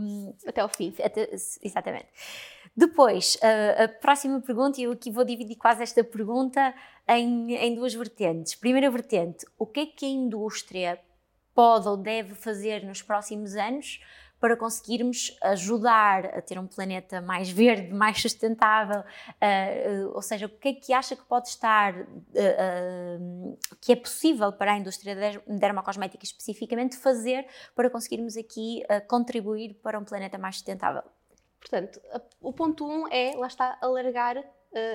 até 0.50 0.61
ao 0.61 0.69
fim. 0.69 0.95
Até, 1.02 1.30
exatamente. 1.62 2.09
Depois, 2.76 3.37
a, 3.42 3.85
a 3.85 3.88
próxima 3.88 4.40
pergunta, 4.40 4.80
e 4.80 4.85
eu 4.85 4.92
aqui 4.92 5.11
vou 5.11 5.25
dividir 5.25 5.57
quase 5.57 5.83
esta 5.83 6.04
pergunta 6.04 6.75
em, 7.09 7.54
em 7.54 7.75
duas 7.75 7.95
vertentes. 7.95 8.54
Primeira 8.54 8.90
vertente, 8.90 9.45
o 9.59 9.66
que 9.66 9.80
é 9.80 9.87
que 9.87 10.07
a 10.07 10.09
indústria 10.09 11.00
pode 11.54 11.88
ou 11.88 11.97
deve 11.97 12.35
fazer 12.35 12.85
nos 12.85 13.02
próximos 13.02 13.57
anos 13.57 14.00
para 14.40 14.56
conseguirmos 14.56 15.37
ajudar 15.42 16.25
a 16.26 16.40
ter 16.40 16.59
um 16.59 16.66
planeta 16.66 17.20
mais 17.20 17.50
verde, 17.50 17.92
mais 17.92 18.20
sustentável, 18.20 19.00
uh, 19.00 20.06
uh, 20.06 20.14
ou 20.14 20.23
seja, 20.23 20.47
o 20.47 20.49
que 20.49 20.68
é 20.68 20.73
que 20.73 20.92
acha 20.94 21.14
que 21.14 21.23
pode 21.25 21.49
estar, 21.49 21.94
uh, 21.94 23.59
que 23.80 23.92
é 23.92 23.97
possível 23.97 24.50
para 24.50 24.73
a 24.73 24.78
indústria 24.78 25.14
dermocosmética 25.47 26.25
especificamente 26.25 26.97
fazer 26.97 27.47
para 27.75 27.90
conseguirmos 27.90 28.37
aqui 28.37 28.82
contribuir 29.06 29.75
para 29.75 29.99
um 29.99 30.04
planeta 30.04 30.38
mais 30.38 30.56
sustentável? 30.56 31.02
Portanto, 31.61 32.00
o 32.40 32.52
ponto 32.52 32.87
1 32.87 32.90
um 32.90 33.09
é, 33.09 33.35
lá 33.37 33.47
está, 33.47 33.76
alargar 33.82 34.42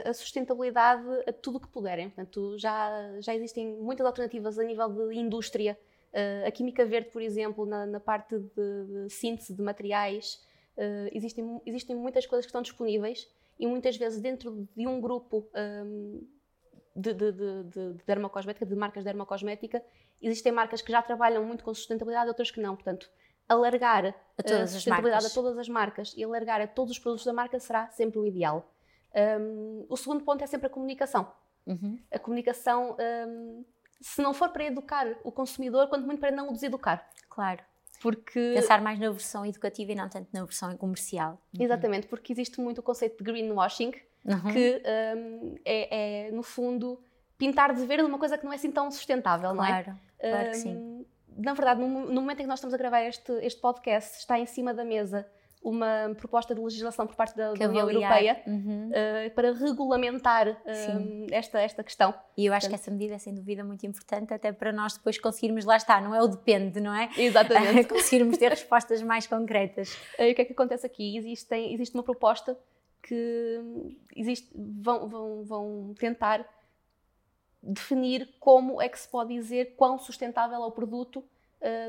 a 0.04 0.14
sustentabilidade 0.14 1.06
a 1.28 1.34
tudo 1.34 1.58
o 1.58 1.60
que 1.60 1.68
puderem. 1.68 2.10
Portanto, 2.10 2.58
já, 2.58 2.90
já 3.20 3.36
existem 3.36 3.76
muitas 3.76 4.06
alternativas 4.06 4.58
a 4.58 4.64
nível 4.64 4.90
de 4.90 5.16
indústria 5.16 5.78
Uh, 6.16 6.48
a 6.48 6.52
química 6.52 6.86
verde, 6.86 7.10
por 7.10 7.22
exemplo, 7.22 7.66
na, 7.66 7.86
na 7.86 8.00
parte 8.00 8.40
de, 8.40 8.86
de, 8.86 9.10
síntese 9.10 9.54
de 9.54 9.62
materiais, 9.62 10.42
uh, 10.78 11.10
existem, 11.12 11.62
existem 11.66 11.94
muitas 11.94 12.26
coisas 12.26 12.46
que 12.46 12.50
estão 12.50 12.62
disponíveis 12.62 13.30
e 13.60 13.68
muitas 13.68 13.98
vezes 13.98 14.22
dentro 14.22 14.66
de 14.74 14.88
um 14.88 15.02
grupo 15.02 15.46
um, 15.54 16.26
de, 16.96 17.14
de, 17.14 17.32
de, 17.34 17.64
de 17.64 18.04
dermocosmética, 18.06 18.66
de 18.66 18.76
marcas 18.76 19.04
de 19.04 19.10
dermocosmética, 19.10 19.84
existem 20.22 20.54
marcas 20.54 20.82
que 20.82 20.90
já 20.90 21.02
trabalham 21.02 21.44
muito 21.44 21.66
com 21.66 21.74
sustentabilidade, 21.74 22.30
outras 22.30 22.50
que 22.50 22.62
não. 22.62 22.76
Portanto, 22.76 23.12
alargar 23.50 24.16
a, 24.38 24.44
todas 24.44 24.62
a 24.62 24.68
sustentabilidade 24.68 25.26
a 25.26 25.30
todas 25.30 25.58
as 25.58 25.68
marcas 25.68 26.14
e 26.16 26.24
alargar 26.24 26.62
a 26.62 26.68
todos 26.68 26.92
os 26.92 27.00
produtos 27.00 27.26
da 27.26 27.34
marca 27.34 27.60
será 27.60 27.90
sempre 27.90 28.20
o 28.20 28.26
ideal. 28.26 28.72
Um, 29.14 29.86
o 29.90 29.98
segundo 29.98 30.24
ponto 30.24 30.44
é 30.44 30.48
sempre 30.48 30.68
a 30.68 30.70
comunicação. 30.70 31.30
Uhum. 31.66 32.00
A 32.10 32.20
comunicação 32.20 32.96
um, 33.28 33.66
se 34.06 34.22
não 34.22 34.36
for 34.36 34.50
para 34.50 34.66
educar 34.66 35.08
o 35.24 35.32
consumidor, 35.32 35.88
quanto 35.88 36.06
muito 36.06 36.20
para 36.20 36.30
não 36.30 36.50
o 36.50 36.54
deseducar. 36.54 37.10
Claro. 37.28 37.64
Porque... 38.00 38.52
Pensar 38.54 38.80
mais 38.80 39.00
na 39.00 39.10
versão 39.10 39.44
educativa 39.44 39.94
e 39.94 39.96
não 39.96 40.08
tanto 40.08 40.30
na 40.32 40.44
versão 40.44 40.78
comercial. 40.78 41.42
Uhum. 41.58 41.64
Exatamente, 41.64 42.06
porque 42.06 42.32
existe 42.32 42.62
muito 42.62 42.78
o 42.78 42.84
conceito 42.84 43.18
de 43.18 43.24
greenwashing, 43.24 43.92
uhum. 44.24 44.54
que 44.54 44.84
um, 45.18 45.56
é, 45.66 46.28
é, 46.28 46.32
no 46.32 46.44
fundo, 46.44 47.02
pintar 47.36 47.74
de 47.74 47.84
verde 47.84 48.04
uma 48.04 48.20
coisa 48.20 48.38
que 48.38 48.46
não 48.46 48.54
é 48.54 48.58
assim 48.58 48.70
tão 48.70 48.92
sustentável, 48.92 49.56
claro, 49.56 49.58
não 49.58 49.66
é? 49.66 49.84
Claro, 49.84 50.00
claro 50.22 50.48
um, 50.48 50.52
que 50.52 50.58
sim. 50.58 51.06
Na 51.38 51.54
verdade, 51.56 51.82
no, 51.82 51.88
no, 51.88 52.22
momento 52.22 52.42
em 52.42 52.44
que 52.44 52.48
nós 52.48 52.60
estamos 52.60 52.76
a 52.76 52.78
gravar 52.78 53.02
este, 53.02 53.32
este 53.42 53.60
podcast, 53.60 54.20
está 54.20 54.38
em 54.38 54.46
cima 54.46 54.72
da 54.72 54.86
mesa 54.86 55.28
uma 55.66 56.14
proposta 56.16 56.54
de 56.54 56.62
legislação 56.62 57.08
por 57.08 57.16
parte 57.16 57.36
da, 57.36 57.52
da 57.54 57.68
União 57.68 57.90
Europeia 57.90 58.40
uhum. 58.46 58.92
uh, 58.92 59.32
para 59.32 59.52
regulamentar 59.52 60.48
uh, 60.48 61.28
esta, 61.32 61.60
esta 61.60 61.84
questão. 61.84 62.14
E 62.38 62.46
eu 62.46 62.54
acho 62.54 62.68
Portanto, 62.68 62.80
que 62.80 62.84
essa 62.84 62.92
medida 62.92 63.16
é 63.16 63.18
sem 63.18 63.34
dúvida 63.34 63.64
muito 63.64 63.84
importante, 63.84 64.32
até 64.32 64.52
para 64.52 64.72
nós 64.72 64.94
depois 64.94 65.18
conseguirmos, 65.18 65.66
lá 65.66 65.76
está, 65.76 66.00
não 66.00 66.14
é 66.14 66.22
o 66.22 66.28
depende, 66.28 66.80
não 66.80 66.94
é? 66.94 67.10
Exatamente. 67.18 67.90
conseguirmos 67.90 68.38
ter 68.38 68.50
respostas 68.50 69.02
mais 69.02 69.26
concretas. 69.26 69.96
Uh, 70.20 70.32
o 70.32 70.36
que 70.36 70.42
é 70.44 70.46
que 70.46 70.54
acontece 70.54 70.86
aqui? 70.86 71.18
Existem, 71.18 71.74
existe 71.74 71.96
uma 71.96 72.04
proposta 72.04 72.56
que 73.02 73.60
existe, 74.16 74.48
vão, 74.56 75.10
vão, 75.10 75.44
vão 75.44 75.96
tentar 75.98 76.48
definir 77.62 78.36
como 78.40 78.80
é 78.80 78.88
que 78.88 79.00
se 79.00 79.08
pode 79.08 79.34
dizer 79.34 79.74
quão 79.76 79.98
sustentável 79.98 80.62
é 80.62 80.66
o 80.66 80.72
produto 80.72 81.24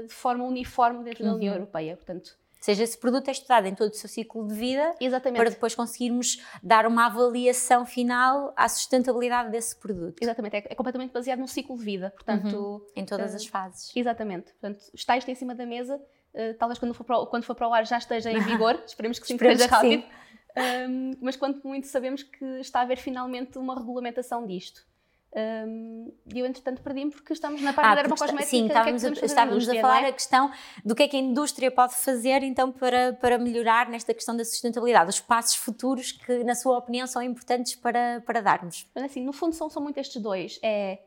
de 0.06 0.14
forma 0.14 0.42
uniforme 0.44 1.04
dentro 1.04 1.22
uhum. 1.22 1.30
da 1.30 1.36
União 1.36 1.54
Europeia. 1.54 1.96
Portanto, 1.96 2.38
seja, 2.64 2.82
esse 2.82 2.98
produto 2.98 3.28
é 3.28 3.32
estudado 3.32 3.66
em 3.66 3.74
todo 3.74 3.92
o 3.92 3.94
seu 3.94 4.08
ciclo 4.08 4.46
de 4.46 4.54
vida 4.54 4.94
Exatamente. 5.00 5.38
para 5.38 5.50
depois 5.50 5.74
conseguirmos 5.74 6.42
dar 6.62 6.86
uma 6.86 7.06
avaliação 7.06 7.84
final 7.84 8.52
à 8.56 8.68
sustentabilidade 8.68 9.50
desse 9.50 9.76
produto. 9.76 10.22
Exatamente, 10.22 10.56
é, 10.56 10.66
é 10.70 10.74
completamente 10.74 11.12
baseado 11.12 11.38
num 11.38 11.46
ciclo 11.46 11.76
de 11.76 11.84
vida, 11.84 12.10
portanto... 12.10 12.56
Uhum. 12.56 12.86
Em 12.96 13.04
todas 13.04 13.32
uh, 13.32 13.36
as 13.36 13.46
fases. 13.46 13.92
Exatamente, 13.94 14.52
portanto, 14.52 14.80
está 14.94 15.16
isto 15.16 15.30
em 15.30 15.34
cima 15.34 15.54
da 15.54 15.66
mesa, 15.66 15.96
uh, 15.96 16.54
talvez 16.58 16.78
quando 16.78 16.94
for, 16.94 17.04
para 17.04 17.18
o, 17.18 17.26
quando 17.26 17.44
for 17.44 17.54
para 17.54 17.68
o 17.68 17.74
ar 17.74 17.86
já 17.86 17.98
esteja 17.98 18.30
em 18.30 18.40
vigor, 18.44 18.82
esperemos 18.86 19.18
que 19.18 19.26
sim, 19.26 19.36
que 19.36 19.44
seja 19.44 19.66
rápido, 19.66 20.04
um, 20.88 21.12
mas 21.20 21.36
quanto 21.36 21.66
muito 21.66 21.86
sabemos 21.86 22.22
que 22.22 22.44
está 22.60 22.80
a 22.80 22.82
haver 22.82 22.98
finalmente 22.98 23.58
uma 23.58 23.74
regulamentação 23.78 24.46
disto. 24.46 24.86
Um, 25.36 26.10
e 26.34 26.40
eu, 26.40 26.46
entretanto, 26.46 26.80
perdi-me 26.80 27.10
porque 27.10 27.34
estamos 27.34 27.60
na 27.60 27.74
parte 27.74 27.88
ah, 27.88 27.94
da 27.94 28.02
dermocosmética. 28.02 28.48
Sim, 28.48 28.66
estávamos, 28.68 29.02
que 29.02 29.08
é 29.08 29.12
que 29.12 29.20
a, 29.20 29.26
estávamos 29.26 29.68
a 29.68 29.74
falar 29.74 30.02
é? 30.04 30.08
a 30.08 30.12
questão 30.12 30.50
do 30.82 30.94
que 30.94 31.02
é 31.02 31.08
que 31.08 31.16
a 31.16 31.20
indústria 31.20 31.70
pode 31.70 31.94
fazer 31.94 32.42
então 32.42 32.72
para, 32.72 33.12
para 33.12 33.36
melhorar 33.36 33.90
nesta 33.90 34.14
questão 34.14 34.34
da 34.34 34.46
sustentabilidade, 34.46 35.10
os 35.10 35.20
passos 35.20 35.56
futuros 35.56 36.12
que, 36.12 36.42
na 36.42 36.54
sua 36.54 36.78
opinião, 36.78 37.06
são 37.06 37.20
importantes 37.20 37.74
para, 37.74 38.22
para 38.24 38.40
darmos. 38.40 38.88
Mas, 38.94 39.04
assim, 39.04 39.22
no 39.22 39.32
fundo, 39.34 39.54
são, 39.54 39.68
são 39.68 39.82
muito 39.82 39.98
estes 39.98 40.22
dois: 40.22 40.58
é 40.62 41.00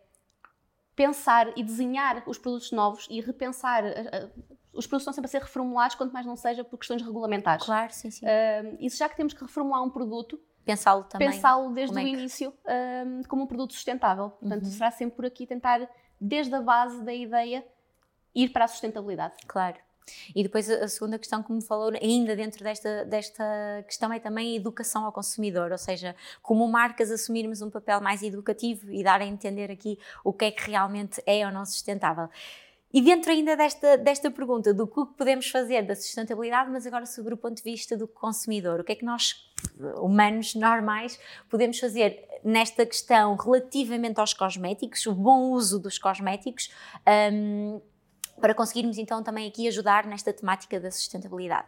pensar 0.95 1.51
e 1.57 1.63
desenhar 1.63 2.21
os 2.27 2.37
produtos 2.37 2.71
novos 2.71 3.07
e 3.09 3.19
repensar. 3.21 3.83
Os 4.71 4.85
produtos 4.85 5.01
estão 5.01 5.13
sempre 5.13 5.27
a 5.27 5.31
ser 5.31 5.41
reformulados, 5.41 5.95
quanto 5.95 6.13
mais 6.13 6.27
não 6.27 6.35
seja 6.35 6.63
por 6.63 6.77
questões 6.77 7.01
regulamentares. 7.01 7.65
Claro, 7.65 7.91
sim, 7.91 8.11
sim. 8.11 8.23
Uh, 8.25 8.77
isso 8.79 8.97
já 8.97 9.09
que 9.09 9.17
temos 9.17 9.33
que 9.33 9.41
reformular 9.41 9.83
um 9.83 9.89
produto, 9.89 10.39
pensá-lo 10.71 11.03
também. 11.03 11.32
Pensá-lo 11.32 11.73
desde 11.73 11.95
o 11.95 11.99
é 11.99 12.03
que... 12.03 12.10
início 12.10 12.53
um, 13.05 13.23
como 13.23 13.43
um 13.43 13.47
produto 13.47 13.73
sustentável. 13.73 14.29
Portanto, 14.32 14.65
uhum. 14.65 14.71
será 14.71 14.91
sempre 14.91 15.15
por 15.15 15.25
aqui 15.25 15.45
tentar, 15.45 15.88
desde 16.19 16.53
a 16.53 16.62
base 16.62 17.03
da 17.03 17.13
ideia, 17.13 17.65
ir 18.34 18.49
para 18.49 18.65
a 18.65 18.67
sustentabilidade. 18.67 19.36
Claro. 19.47 19.77
E 20.36 20.41
depois 20.43 20.69
a 20.69 20.88
segunda 20.88 21.19
questão 21.19 21.43
que 21.43 21.51
me 21.51 21.62
falou, 21.62 21.91
ainda 22.01 22.36
dentro 22.36 22.63
desta, 22.63 23.05
desta 23.05 23.43
questão, 23.86 24.12
é 24.12 24.19
também 24.19 24.53
a 24.53 24.55
educação 24.55 25.05
ao 25.05 25.12
consumidor, 25.12 25.71
ou 25.71 25.77
seja, 25.77 26.15
como 26.41 26.67
marcas 26.67 27.12
assumirmos 27.12 27.62
um 27.62 27.69
papel 27.69 28.01
mais 28.01 28.23
educativo 28.23 28.91
e 28.91 29.03
dar 29.03 29.21
a 29.21 29.25
entender 29.25 29.69
aqui 29.69 29.99
o 30.23 30.34
que 30.34 30.45
é 30.45 30.51
que 30.51 30.69
realmente 30.69 31.21
é 31.25 31.45
ou 31.45 31.51
não 31.51 31.65
sustentável. 31.65 32.27
E 32.91 33.02
dentro 33.02 33.32
ainda 33.32 33.56
desta, 33.56 33.97
desta 33.97 34.32
pergunta 34.32 34.73
do 34.73 34.88
que 34.88 35.06
podemos 35.15 35.47
fazer 35.49 35.84
da 35.84 35.95
sustentabilidade, 35.95 36.71
mas 36.71 36.88
agora 36.88 37.06
sobre 37.06 37.36
o 37.36 37.38
ponto 37.38 37.58
de 37.58 37.63
vista 37.63 37.95
do 37.95 38.08
consumidor, 38.08 38.80
o 38.80 38.84
que 38.84 38.93
é 38.93 38.95
que 38.95 39.06
nós, 39.06 39.47
humanos 39.97 40.56
normais, 40.56 41.19
podemos 41.47 41.78
fazer 41.78 42.28
nesta 42.43 42.86
questão 42.88 43.36
relativamente 43.36 44.19
aos 44.19 44.34
cosméticos, 44.34 45.06
o 45.06 45.13
bom 45.13 45.52
uso 45.52 45.80
dos 45.80 45.99
cosméticos, 45.99 46.73
um, 47.32 47.80
para 48.41 48.56
conseguirmos 48.56 48.97
então 48.97 49.21
também 49.21 49.47
aqui 49.47 49.67
ajudar 49.67 50.08
nesta 50.08 50.34
temática 50.34 50.80
da 50.80 50.89
sustentabilidade? 50.89 51.67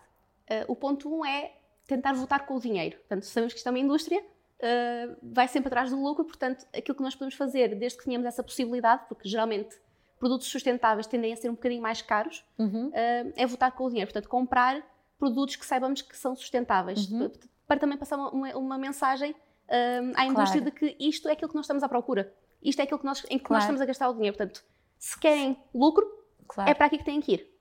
Uh, 0.49 0.71
o 0.71 0.75
ponto 0.75 1.07
1 1.07 1.19
um 1.19 1.25
é 1.25 1.51
tentar 1.85 2.13
votar 2.13 2.47
com 2.47 2.55
o 2.55 2.59
dinheiro. 2.59 2.97
Portanto, 2.97 3.23
sabemos 3.25 3.53
que 3.53 3.59
isto 3.59 3.67
é 3.67 3.69
uma 3.69 3.79
indústria, 3.79 4.19
uh, 4.21 5.15
vai 5.21 5.47
sempre 5.47 5.67
atrás 5.67 5.91
do 5.91 6.01
lucro, 6.01 6.25
portanto, 6.25 6.65
aquilo 6.75 6.95
que 6.95 7.03
nós 7.03 7.13
podemos 7.13 7.35
fazer, 7.35 7.75
desde 7.75 7.99
que 7.99 8.05
tenhamos 8.05 8.25
essa 8.25 8.41
possibilidade, 8.41 9.03
porque 9.07 9.29
geralmente 9.29 9.77
produtos 10.21 10.47
sustentáveis 10.47 11.07
tendem 11.07 11.33
a 11.33 11.35
ser 11.35 11.49
um 11.49 11.53
bocadinho 11.53 11.81
mais 11.81 11.99
caros, 12.03 12.45
uhum. 12.59 12.89
uh, 12.89 13.33
é 13.35 13.45
votar 13.47 13.71
com 13.71 13.85
o 13.85 13.89
dinheiro. 13.89 14.07
Portanto, 14.07 14.29
comprar 14.29 14.79
produtos 15.17 15.55
que 15.55 15.65
saibamos 15.65 16.03
que 16.03 16.15
são 16.15 16.35
sustentáveis. 16.35 17.09
Uhum. 17.09 17.31
Para 17.67 17.79
também 17.79 17.97
passar 17.97 18.17
uma, 18.17 18.55
uma 18.55 18.77
mensagem 18.77 19.31
uh, 19.31 20.13
à 20.15 20.25
indústria 20.25 20.61
claro. 20.61 20.65
de 20.65 20.71
que 20.71 20.95
isto 20.99 21.27
é 21.27 21.31
aquilo 21.31 21.49
que 21.49 21.55
nós 21.55 21.65
estamos 21.65 21.81
à 21.81 21.89
procura. 21.89 22.31
Isto 22.61 22.81
é 22.81 22.83
aquilo 22.83 22.99
que 22.99 23.05
nós, 23.05 23.25
em 23.31 23.39
que 23.39 23.45
claro. 23.45 23.55
nós 23.55 23.63
estamos 23.63 23.81
a 23.81 23.85
gastar 23.85 24.09
o 24.09 24.13
dinheiro. 24.13 24.37
Portanto, 24.37 24.63
se 24.99 25.19
querem 25.19 25.57
lucro, 25.73 26.05
claro. 26.47 26.69
é 26.69 26.73
para 26.75 26.85
aqui 26.85 26.99
que 26.99 27.03
têm 27.03 27.19
que 27.19 27.33
ir. 27.33 27.51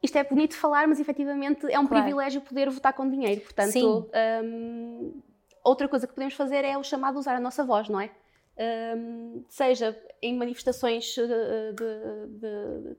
Isto 0.00 0.16
é 0.16 0.22
bonito 0.22 0.54
falar, 0.56 0.86
mas 0.86 1.00
efetivamente 1.00 1.66
é 1.68 1.80
um 1.80 1.86
privilégio 1.86 2.40
poder 2.42 2.70
votar 2.70 2.92
com 2.92 3.10
dinheiro. 3.10 3.40
Portanto, 3.40 4.08
um, 4.44 5.20
outra 5.64 5.88
coisa 5.88 6.06
que 6.06 6.14
podemos 6.14 6.34
fazer 6.34 6.64
é 6.64 6.78
o 6.78 6.84
chamado 6.84 7.18
usar 7.18 7.34
a 7.34 7.40
nossa 7.40 7.64
voz, 7.64 7.88
não 7.88 8.00
é? 8.00 8.10
Um, 8.56 9.44
seja 9.48 9.98
em 10.22 10.36
manifestações 10.36 11.16
eh, 11.18 11.72
de, 11.72 12.96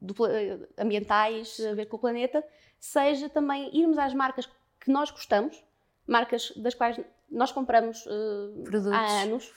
de, 0.00 0.14
de, 0.14 0.68
ambientais 0.76 1.60
a 1.60 1.74
ver 1.74 1.86
com 1.86 1.96
o 1.96 2.00
planeta, 2.00 2.44
seja 2.78 3.28
também 3.28 3.74
irmos 3.76 3.98
às 3.98 4.12
marcas 4.12 4.46
que 4.80 4.90
nós 4.90 5.10
gostamos, 5.10 5.64
marcas 6.06 6.52
das 6.56 6.74
quais 6.74 7.00
nós 7.30 7.52
compramos 7.52 8.04
uh, 8.06 8.92
há 8.92 9.22
anos, 9.22 9.52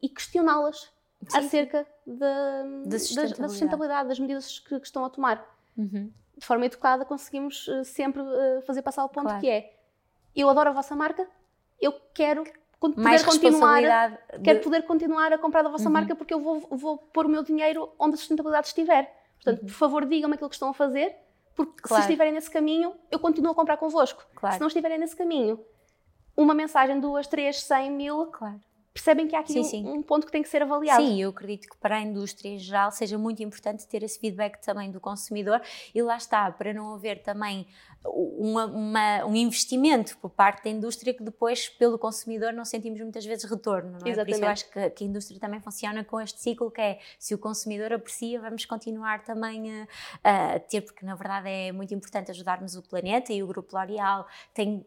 e 0.00 0.08
questioná-las 0.08 0.90
acerca 1.34 1.84
da, 2.06 2.62
da, 2.86 2.98
sustentabilidade. 2.98 3.40
da, 3.40 3.48
sustentabilidade. 3.48 4.08
das 4.08 4.18
medidas 4.20 4.58
que, 4.60 4.78
que 4.78 4.86
estão 4.86 5.04
a 5.04 5.10
tomar. 5.10 5.44
Uhum. 5.76 6.12
De 6.36 6.46
forma 6.46 6.64
educada, 6.66 7.04
conseguimos 7.04 7.66
uh, 7.66 7.84
sempre 7.84 8.22
uh, 8.22 8.62
fazer 8.64 8.82
passar 8.82 9.04
o 9.04 9.08
ponto 9.08 9.26
claro. 9.26 9.40
que 9.40 9.50
é: 9.50 9.74
eu 10.36 10.48
adoro 10.48 10.70
a 10.70 10.72
vossa 10.72 10.94
marca, 10.94 11.28
eu 11.80 11.92
quero 12.14 12.44
poder 12.80 13.00
mais 13.00 13.24
continuar, 13.24 14.10
de... 14.10 14.40
quero 14.42 14.60
poder 14.60 14.82
continuar 14.82 15.32
a 15.32 15.38
comprar 15.38 15.62
da 15.62 15.68
vossa 15.68 15.86
uhum. 15.86 15.92
marca 15.92 16.14
porque 16.14 16.32
eu 16.32 16.40
vou, 16.40 16.60
vou 16.70 16.98
pôr 16.98 17.26
o 17.26 17.28
meu 17.28 17.42
dinheiro 17.42 17.90
onde 17.98 18.14
a 18.14 18.16
sustentabilidade 18.16 18.68
estiver. 18.68 19.12
Portanto, 19.36 19.60
uhum. 19.60 19.66
por 19.66 19.74
favor, 19.74 20.06
digam-me 20.06 20.34
aquilo 20.34 20.48
que 20.48 20.56
estão 20.56 20.70
a 20.70 20.74
fazer, 20.74 21.14
porque 21.54 21.82
claro. 21.82 22.02
se 22.02 22.08
estiverem 22.08 22.32
nesse 22.32 22.50
caminho, 22.50 22.94
eu 23.10 23.18
continuo 23.18 23.52
a 23.52 23.54
comprar 23.54 23.76
convosco. 23.76 24.24
Claro. 24.34 24.54
Se 24.54 24.60
não 24.60 24.68
estiverem 24.68 24.98
nesse 24.98 25.16
caminho, 25.16 25.60
uma 26.36 26.54
mensagem, 26.54 27.00
duas, 27.00 27.26
três, 27.26 27.62
cem 27.62 27.90
mil, 27.90 28.26
claro. 28.26 28.60
percebem 28.94 29.26
que 29.26 29.34
há 29.34 29.40
aqui 29.40 29.54
sim, 29.54 29.60
um, 29.60 29.64
sim. 29.64 29.88
um, 29.88 30.02
ponto 30.02 30.24
que 30.24 30.30
tem 30.30 30.42
que 30.42 30.48
ser 30.48 30.62
avaliado. 30.62 31.02
Sim, 31.02 31.20
eu 31.20 31.30
acredito 31.30 31.68
que 31.68 31.76
para 31.78 31.96
a 31.96 32.00
indústria 32.00 32.50
em 32.50 32.58
geral 32.58 32.92
seja 32.92 33.18
muito 33.18 33.42
importante 33.42 33.86
ter 33.88 34.04
esse 34.04 34.20
feedback 34.20 34.60
também 34.60 34.90
do 34.90 35.00
consumidor 35.00 35.60
e 35.92 36.00
lá 36.00 36.16
está, 36.16 36.50
para 36.52 36.72
não 36.72 36.94
haver 36.94 37.22
também 37.22 37.66
uma, 38.04 38.66
uma, 38.66 39.24
um 39.24 39.34
investimento 39.34 40.16
por 40.18 40.30
parte 40.30 40.64
da 40.64 40.70
indústria 40.70 41.12
que 41.12 41.22
depois, 41.22 41.68
pelo 41.68 41.98
consumidor, 41.98 42.52
não 42.52 42.64
sentimos 42.64 43.00
muitas 43.00 43.24
vezes 43.24 43.44
retorno. 43.50 43.98
É? 44.04 44.14
Por 44.14 44.28
isso 44.28 44.40
eu 44.40 44.48
acho 44.48 44.70
que, 44.70 44.90
que, 44.90 45.04
a 45.04 45.06
indústria 45.06 45.40
também 45.40 45.60
funciona 45.60 46.04
com 46.04 46.20
este 46.20 46.40
ciclo 46.40 46.70
que 46.70 46.80
é, 46.80 47.00
se 47.18 47.34
o 47.34 47.38
consumidor 47.38 47.92
aprecia, 47.92 48.40
vamos 48.40 48.64
continuar 48.64 49.24
também 49.24 49.82
a, 50.22 50.54
a 50.54 50.60
ter, 50.60 50.82
porque 50.82 51.04
na 51.04 51.14
verdade 51.16 51.48
é 51.48 51.72
muito 51.72 51.92
importante 51.92 52.30
ajudarmos 52.30 52.76
o 52.76 52.82
planeta 52.82 53.32
e 53.32 53.42
o 53.42 53.46
Grupo 53.46 53.76
L'Oréal 53.76 54.26
tem 54.54 54.86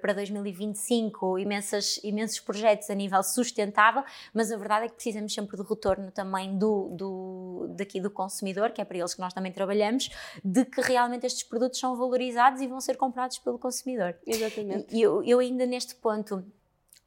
para 0.00 0.12
2025 0.12 1.38
imensas, 1.38 2.00
imensos 2.02 2.40
projetos 2.40 2.90
a 2.90 2.94
nível 2.94 3.22
sustentável, 3.22 4.02
mas 4.34 4.50
a 4.50 4.56
verdade 4.56 4.86
é 4.86 4.88
que 4.88 4.94
precisamos 4.94 5.32
sempre 5.32 5.56
do 5.56 5.62
retorno 5.62 6.10
também 6.10 6.58
do, 6.58 6.88
do, 6.90 7.66
daqui 7.76 8.00
do 8.00 8.10
consumidor, 8.10 8.72
que 8.72 8.80
é 8.80 8.84
para 8.84 8.98
eles 8.98 9.14
que 9.14 9.20
nós 9.20 9.32
também 9.32 9.52
trabalhamos, 9.52 10.10
de 10.44 10.64
que 10.64 10.80
realmente 10.80 11.24
estes 11.24 11.44
produtos 11.44 11.78
são 11.78 11.96
valorizados 11.96 12.31
e 12.60 12.66
vão 12.66 12.80
ser 12.80 12.96
comprados 12.96 13.38
pelo 13.38 13.58
consumidor. 13.58 14.14
Exatamente. 14.26 14.94
E 14.94 15.00
eu, 15.00 15.22
eu 15.24 15.38
ainda 15.38 15.66
neste 15.66 15.94
ponto 15.94 16.44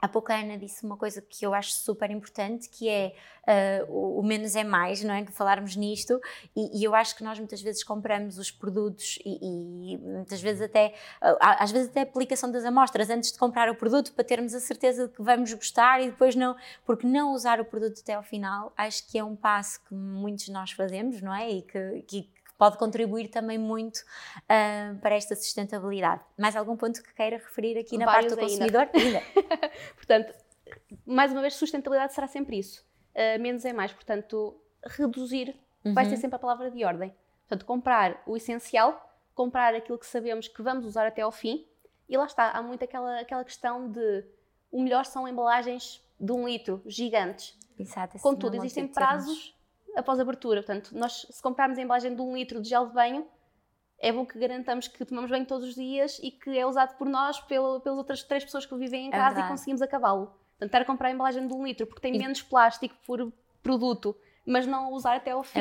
Há 0.02 0.08
pouco 0.08 0.32
a 0.32 0.36
Ana 0.36 0.58
disse 0.58 0.86
uma 0.86 0.98
coisa 0.98 1.22
que 1.22 1.44
eu 1.46 1.54
acho 1.54 1.72
super 1.72 2.12
importante, 2.12 2.70
que 2.70 2.88
é 2.88 3.16
uh, 3.48 3.92
o, 3.92 4.20
o, 4.20 4.24
menos 4.24 4.56
é 4.56 4.64
mais, 4.64 5.04
não 5.04 5.14
é? 5.14 5.24
Que 5.24 5.32
falarmos 5.32 5.76
nisto, 5.76 6.22
e, 6.56 6.80
e, 6.80 6.84
eu 6.84 6.94
acho 6.94 7.16
que 7.16 7.24
nós 7.24 7.40
muitas 7.40 7.60
vezes 7.62 7.84
compramos 7.84 8.38
os 8.38 8.52
produtos 8.52 9.18
e, 9.26 9.94
e 9.94 9.98
muitas 9.98 10.42
vezes 10.42 10.62
até, 10.62 10.94
uh, 11.24 11.38
às 11.40 11.72
vezes 11.72 11.90
até 11.90 12.02
a 12.02 12.04
aplicação 12.04 12.52
das 12.52 12.66
amostras 12.66 13.10
antes 13.10 13.32
de 13.32 13.40
comprar 13.40 13.68
o 13.68 13.74
produto 13.74 14.14
para 14.14 14.24
termos 14.24 14.54
a 14.54 14.60
certeza 14.60 15.08
de 15.08 15.14
que 15.14 15.24
vamos 15.24 15.52
gostar 15.54 16.00
e 16.02 16.12
depois 16.12 16.36
não, 16.36 16.56
porque 16.86 17.08
não 17.08 17.34
usar 17.34 17.60
o 17.60 17.66
produto 17.66 18.00
até 18.00 18.14
ao 18.14 18.24
final, 18.24 18.74
acho 18.78 19.08
que 19.08 19.18
é 19.18 19.24
um 19.24 19.36
passo 19.36 19.82
que 19.86 19.96
muitos 19.96 20.46
de 20.46 20.52
nós 20.52 20.72
fazemos, 20.72 21.20
não 21.20 21.34
é? 21.34 21.50
E 21.50 21.62
que, 21.64 22.02
que 22.06 22.30
pode 22.58 22.78
contribuir 22.78 23.28
também 23.30 23.58
muito 23.58 23.98
uh, 23.98 24.98
para 25.00 25.16
esta 25.16 25.36
sustentabilidade. 25.36 26.22
Mais 26.38 26.56
algum 26.56 26.76
ponto 26.76 27.02
que 27.02 27.14
queira 27.14 27.38
referir 27.38 27.78
aqui 27.78 27.98
na 27.98 28.06
Vários 28.06 28.34
parte 28.34 28.40
do 28.40 28.48
consumidor? 28.48 28.90
Ainda. 28.94 29.22
portanto, 29.96 30.34
mais 31.06 31.32
uma 31.32 31.42
vez, 31.42 31.56
sustentabilidade 31.56 32.14
será 32.14 32.28
sempre 32.28 32.58
isso. 32.58 32.86
Uh, 33.14 33.42
menos 33.42 33.66
é 33.66 33.74
mais, 33.74 33.92
portanto, 33.92 34.56
reduzir 34.86 35.56
uhum. 35.84 35.94
vai 35.94 36.06
ser 36.06 36.18
sempre 36.18 36.36
a 36.36 36.40
palavra 36.40 36.72
de 36.72 36.84
ordem. 36.84 37.14
Portanto, 37.48 37.66
comprar 37.66 38.24
o 38.26 38.36
essencial, 38.36 39.14
comprar 39.34 39.76
aquilo 39.76 39.98
que 39.98 40.08
sabemos 40.08 40.48
que 40.48 40.62
vamos 40.62 40.86
usar 40.86 41.06
até 41.06 41.22
ao 41.22 41.32
fim, 41.32 41.66
e 42.08 42.18
lá 42.18 42.26
está, 42.26 42.52
há 42.52 42.62
muito 42.62 42.84
aquela, 42.84 43.20
aquela 43.20 43.44
questão 43.44 43.90
de 43.90 44.24
o 44.72 44.82
melhor 44.82 45.06
são 45.06 45.28
embalagens 45.28 46.02
de 46.20 46.32
um 46.32 46.48
litro, 46.48 46.82
gigantes. 46.86 47.58
Exato, 47.78 48.18
Contudo, 48.20 48.56
existem 48.56 48.88
prazos 48.88 49.56
após 49.96 50.20
abertura. 50.20 50.62
Portanto, 50.62 50.92
nós, 50.94 51.26
se 51.30 51.42
comprarmos 51.42 51.78
a 51.78 51.82
embalagem 51.82 52.16
de 52.16 52.22
um 52.22 52.36
litro 52.36 52.62
de 52.62 52.70
gel 52.70 52.88
de 52.88 52.94
banho, 52.94 53.26
é 54.00 54.12
bom 54.12 54.26
que 54.26 54.38
garantamos 54.38 54.88
que 54.88 55.04
tomamos 55.06 55.32
banho 55.32 55.46
todos 55.46 55.70
os 55.70 55.76
dias 55.76 56.20
e 56.22 56.32
que 56.32 56.58
é 56.58 56.66
usado 56.66 56.98
por 56.98 57.08
nós, 57.08 57.40
pelo, 57.42 57.80
pelas 57.80 57.98
outras 57.98 58.24
três 58.24 58.44
pessoas 58.44 58.66
que 58.66 58.76
vivem 58.76 59.06
em 59.06 59.10
é 59.10 59.12
casa 59.12 59.42
é 59.42 59.46
e 59.46 59.48
conseguimos 59.48 59.82
acabá-lo. 59.82 60.28
Portanto, 60.28 60.66
estar 60.68 60.82
a 60.82 60.86
comprar 60.86 61.10
a 61.10 61.12
embalagem 61.12 61.48
de 61.48 61.54
um 61.54 61.66
litro 61.66 61.88
porque 61.88 62.02
tem 62.02 62.16
e... 62.16 62.20
menos 62.20 62.42
plástico 62.42 62.96
por 63.06 63.32
produto, 63.64 64.16
mas 64.46 64.68
não 64.68 64.92
usar 64.92 65.16
até 65.16 65.32
ao 65.32 65.44
fim, 65.44 65.60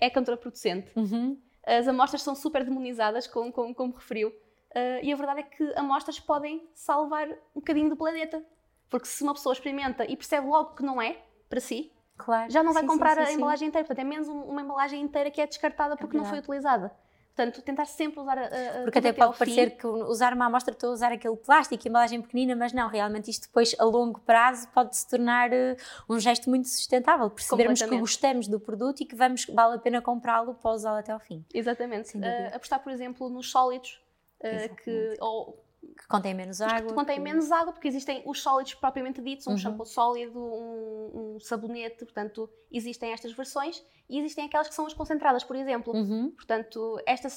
é, 0.00 0.06
é 0.06 0.10
contraproducente. 0.10 0.90
Uhum. 0.96 1.38
As 1.66 1.88
amostras 1.88 2.22
são 2.22 2.34
super 2.34 2.64
demonizadas, 2.64 3.26
como, 3.26 3.52
como, 3.52 3.74
como 3.74 3.94
referiu, 3.94 4.28
uh, 4.28 5.02
e 5.02 5.12
a 5.12 5.16
verdade 5.16 5.40
é 5.40 5.42
que 5.44 5.72
amostras 5.76 6.20
podem 6.20 6.68
salvar 6.74 7.28
um 7.54 7.60
bocadinho 7.60 7.88
do 7.88 7.96
planeta. 7.96 8.44
Porque 8.90 9.06
se 9.06 9.22
uma 9.22 9.32
pessoa 9.32 9.52
experimenta 9.52 10.04
e 10.04 10.14
percebe 10.14 10.46
logo 10.46 10.74
que 10.74 10.82
não 10.82 11.00
é 11.00 11.18
para 11.48 11.58
si, 11.58 11.90
Claro. 12.16 12.50
Já 12.50 12.62
não 12.62 12.72
vai 12.72 12.82
sim, 12.82 12.88
comprar 12.88 13.16
sim, 13.16 13.24
sim, 13.24 13.30
a 13.30 13.32
embalagem 13.34 13.68
inteira, 13.68 13.86
portanto 13.86 14.04
é 14.06 14.08
menos 14.08 14.28
uma 14.28 14.62
embalagem 14.62 15.00
inteira 15.02 15.30
que 15.30 15.40
é 15.40 15.46
descartada 15.46 15.96
porque 15.96 16.16
é 16.16 16.20
não 16.20 16.26
foi 16.26 16.38
utilizada. 16.38 16.92
Portanto, 17.34 17.62
tentar 17.62 17.86
sempre 17.86 18.20
usar 18.20 18.38
a. 18.38 18.44
a 18.46 18.82
porque 18.84 19.00
até 19.00 19.12
pode 19.12 19.36
parecer 19.36 19.70
fim. 19.70 19.76
que 19.78 19.86
usar 19.88 20.32
uma 20.32 20.46
amostra 20.46 20.72
estou 20.72 20.90
a 20.90 20.92
usar 20.92 21.10
aquele 21.10 21.36
plástico, 21.36 21.88
embalagem 21.88 22.22
pequenina, 22.22 22.54
mas 22.54 22.72
não, 22.72 22.88
realmente 22.88 23.28
isto 23.28 23.48
depois 23.48 23.74
a 23.76 23.84
longo 23.84 24.20
prazo 24.20 24.68
pode 24.68 24.96
se 24.96 25.08
tornar 25.08 25.50
uh, 25.50 25.76
um 26.08 26.20
gesto 26.20 26.48
muito 26.48 26.68
sustentável. 26.68 27.28
Percebermos 27.28 27.82
que 27.82 27.98
gostamos 27.98 28.46
do 28.46 28.60
produto 28.60 29.00
e 29.00 29.04
que 29.04 29.16
vamos, 29.16 29.46
vale 29.46 29.74
a 29.74 29.78
pena 29.78 30.00
comprá-lo 30.00 30.54
para 30.54 30.70
usá-lo 30.70 30.98
até 30.98 31.10
ao 31.10 31.18
fim. 31.18 31.44
Exatamente. 31.52 32.16
Uh, 32.16 32.54
apostar, 32.54 32.80
por 32.80 32.92
exemplo, 32.92 33.28
nos 33.28 33.50
sólidos, 33.50 34.00
uh, 34.40 34.74
que, 34.76 35.16
ou 35.18 35.63
que 35.96 36.06
contém 36.08 36.34
menos 36.34 36.60
água. 36.60 36.88
Que 36.88 36.94
contém 36.94 37.16
que... 37.16 37.22
menos 37.22 37.50
água, 37.50 37.72
porque 37.72 37.88
existem 37.88 38.22
os 38.26 38.42
sólidos 38.42 38.74
propriamente 38.74 39.20
ditos, 39.22 39.46
um 39.46 39.52
uhum. 39.52 39.58
shampoo 39.58 39.84
sólido, 39.84 40.38
um, 40.38 41.34
um, 41.34 41.40
sabonete, 41.40 42.04
portanto, 42.04 42.48
existem 42.70 43.12
estas 43.12 43.32
versões 43.32 43.84
e 44.08 44.18
existem 44.18 44.44
aquelas 44.44 44.68
que 44.68 44.74
são 44.74 44.86
as 44.86 44.92
concentradas, 44.92 45.44
por 45.44 45.56
exemplo. 45.56 45.94
Uhum. 45.94 46.30
Portanto, 46.32 47.00
esta, 47.06 47.28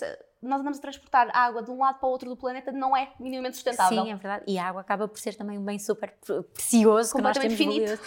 nós 0.42 0.60
andamos 0.60 0.80
a 0.80 0.82
transportar 0.82 1.30
água 1.34 1.64
de 1.64 1.72
um 1.72 1.80
lado 1.80 2.00
para 2.00 2.08
o 2.08 2.12
outro 2.12 2.30
do 2.30 2.36
planeta, 2.36 2.72
não 2.72 2.96
é 2.96 3.14
minimamente 3.20 3.56
sustentável. 3.56 4.04
Sim, 4.04 4.12
é 4.12 4.16
verdade. 4.16 4.44
E 4.48 4.58
a 4.58 4.68
água 4.68 4.82
acaba 4.82 5.08
por 5.08 5.18
ser 5.18 5.36
também 5.36 5.58
um 5.58 5.64
bem 5.64 5.80
super 5.80 6.12
precioso 6.54 7.16
que 7.16 7.22
nós 7.22 7.38
temos 7.38 7.58
finito. 7.58 8.00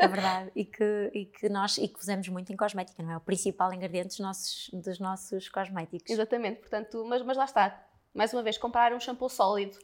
É 0.00 0.08
verdade. 0.08 0.50
E 0.54 0.64
que, 0.64 1.10
e 1.12 1.26
que 1.26 1.48
nós 1.48 1.78
e 1.78 1.88
que 1.88 1.98
usamos 1.98 2.28
muito 2.28 2.52
em 2.52 2.56
cosmética, 2.56 3.02
não 3.02 3.12
é? 3.12 3.16
O 3.16 3.20
principal 3.20 3.72
ingrediente 3.72 4.08
dos 4.08 4.20
nossos, 4.20 4.70
dos 4.72 4.98
nossos 4.98 5.48
cosméticos. 5.48 6.10
Exatamente, 6.10 6.60
portanto, 6.60 7.04
mas, 7.08 7.22
mas 7.22 7.36
lá 7.36 7.44
está 7.44 7.84
mais 8.14 8.32
uma 8.32 8.42
vez, 8.42 8.56
comprar 8.56 8.92
um 8.92 9.00
shampoo 9.00 9.28
sólido 9.28 9.78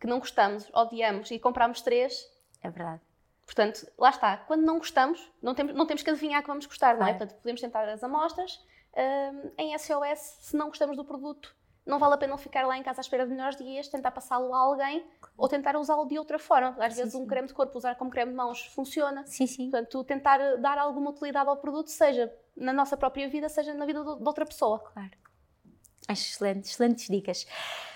que 0.00 0.06
não 0.06 0.18
gostamos, 0.18 0.68
odiamos 0.74 1.30
e 1.30 1.38
compramos 1.38 1.80
três. 1.80 2.28
É 2.62 2.68
verdade. 2.68 3.00
Portanto, 3.46 3.86
lá 3.96 4.10
está. 4.10 4.36
Quando 4.38 4.62
não 4.62 4.78
gostamos, 4.78 5.32
não 5.40 5.54
temos, 5.54 5.72
não 5.72 5.86
temos 5.86 6.02
que 6.02 6.10
adivinhar 6.10 6.42
que 6.42 6.48
vamos 6.48 6.66
gostar, 6.66 6.98
não 6.98 7.06
é? 7.06 7.14
Portanto, 7.14 7.38
podemos 7.40 7.60
tentar 7.60 7.88
as 7.88 8.02
amostras. 8.02 8.60
Um, 8.94 9.52
em 9.56 9.78
SOS, 9.78 10.18
se 10.40 10.56
não 10.56 10.68
gostamos 10.68 10.96
do 10.96 11.04
produto, 11.04 11.54
não 11.86 11.98
vale 12.00 12.14
a 12.14 12.18
pena 12.18 12.36
ficar 12.36 12.66
lá 12.66 12.76
em 12.76 12.82
casa 12.82 13.00
à 13.00 13.02
espera 13.02 13.24
de 13.24 13.30
melhores 13.30 13.56
dias, 13.56 13.86
tentar 13.88 14.10
passá-lo 14.10 14.52
a 14.52 14.58
alguém 14.58 15.06
ou 15.36 15.48
tentar 15.48 15.76
usá-lo 15.76 16.06
de 16.06 16.18
outra 16.18 16.38
forma. 16.38 16.70
Às 16.80 16.94
sim, 16.94 17.00
vezes, 17.00 17.12
sim. 17.12 17.22
um 17.22 17.26
creme 17.26 17.46
de 17.46 17.54
corpo, 17.54 17.78
usar 17.78 17.94
como 17.94 18.10
creme 18.10 18.32
de 18.32 18.36
mãos, 18.36 18.66
funciona. 18.74 19.24
Sim, 19.26 19.46
sim. 19.46 19.70
Portanto, 19.70 20.02
tentar 20.02 20.56
dar 20.56 20.78
alguma 20.78 21.10
utilidade 21.10 21.48
ao 21.48 21.56
produto, 21.56 21.88
seja 21.88 22.34
na 22.56 22.72
nossa 22.72 22.96
própria 22.96 23.28
vida, 23.28 23.48
seja 23.48 23.72
na 23.74 23.86
vida 23.86 24.02
de 24.02 24.08
outra 24.08 24.44
pessoa. 24.44 24.80
Claro. 24.80 25.10
Excelente, 26.08 26.68
excelentes 26.68 27.08
dicas. 27.08 27.44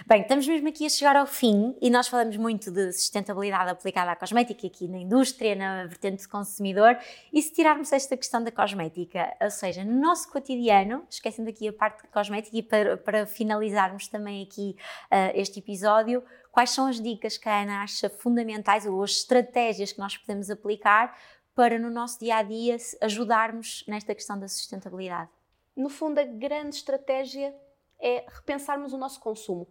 Bem, 0.04 0.22
estamos 0.22 0.46
mesmo 0.46 0.68
aqui 0.68 0.84
a 0.84 0.88
chegar 0.88 1.14
ao 1.14 1.26
fim 1.26 1.76
e 1.80 1.88
nós 1.88 2.08
falamos 2.08 2.36
muito 2.36 2.68
de 2.68 2.92
sustentabilidade 2.92 3.70
aplicada 3.70 4.10
à 4.10 4.16
cosmética 4.16 4.66
aqui 4.66 4.88
na 4.88 4.98
indústria, 4.98 5.54
na 5.54 5.86
vertente 5.86 6.24
do 6.24 6.28
consumidor. 6.28 6.98
E 7.32 7.40
se 7.40 7.52
tirarmos 7.52 7.92
esta 7.92 8.16
questão 8.16 8.42
da 8.42 8.50
cosmética, 8.50 9.32
ou 9.40 9.50
seja, 9.50 9.84
no 9.84 10.00
nosso 10.00 10.28
cotidiano, 10.28 11.06
esquecendo 11.08 11.50
aqui 11.50 11.68
a 11.68 11.72
parte 11.72 12.02
cosmética 12.08 12.56
e 12.56 12.64
para, 12.64 12.96
para 12.96 13.26
finalizarmos 13.26 14.08
também 14.08 14.42
aqui 14.42 14.74
uh, 15.04 15.30
este 15.34 15.60
episódio, 15.60 16.20
quais 16.50 16.70
são 16.70 16.88
as 16.88 17.00
dicas 17.00 17.38
que 17.38 17.48
a 17.48 17.62
Ana 17.62 17.84
acha 17.84 18.10
fundamentais 18.10 18.86
ou 18.86 19.00
as 19.04 19.12
estratégias 19.12 19.92
que 19.92 20.00
nós 20.00 20.16
podemos 20.16 20.50
aplicar 20.50 21.16
para 21.54 21.78
no 21.78 21.90
nosso 21.90 22.18
dia 22.18 22.38
a 22.38 22.42
dia 22.42 22.76
ajudarmos 23.00 23.84
nesta 23.86 24.16
questão 24.16 24.36
da 24.36 24.48
sustentabilidade? 24.48 25.30
No 25.76 25.88
fundo, 25.88 26.18
a 26.18 26.24
grande 26.24 26.74
estratégia 26.74 27.54
é 28.00 28.24
repensarmos 28.28 28.92
o 28.92 28.98
nosso 28.98 29.20
consumo. 29.20 29.68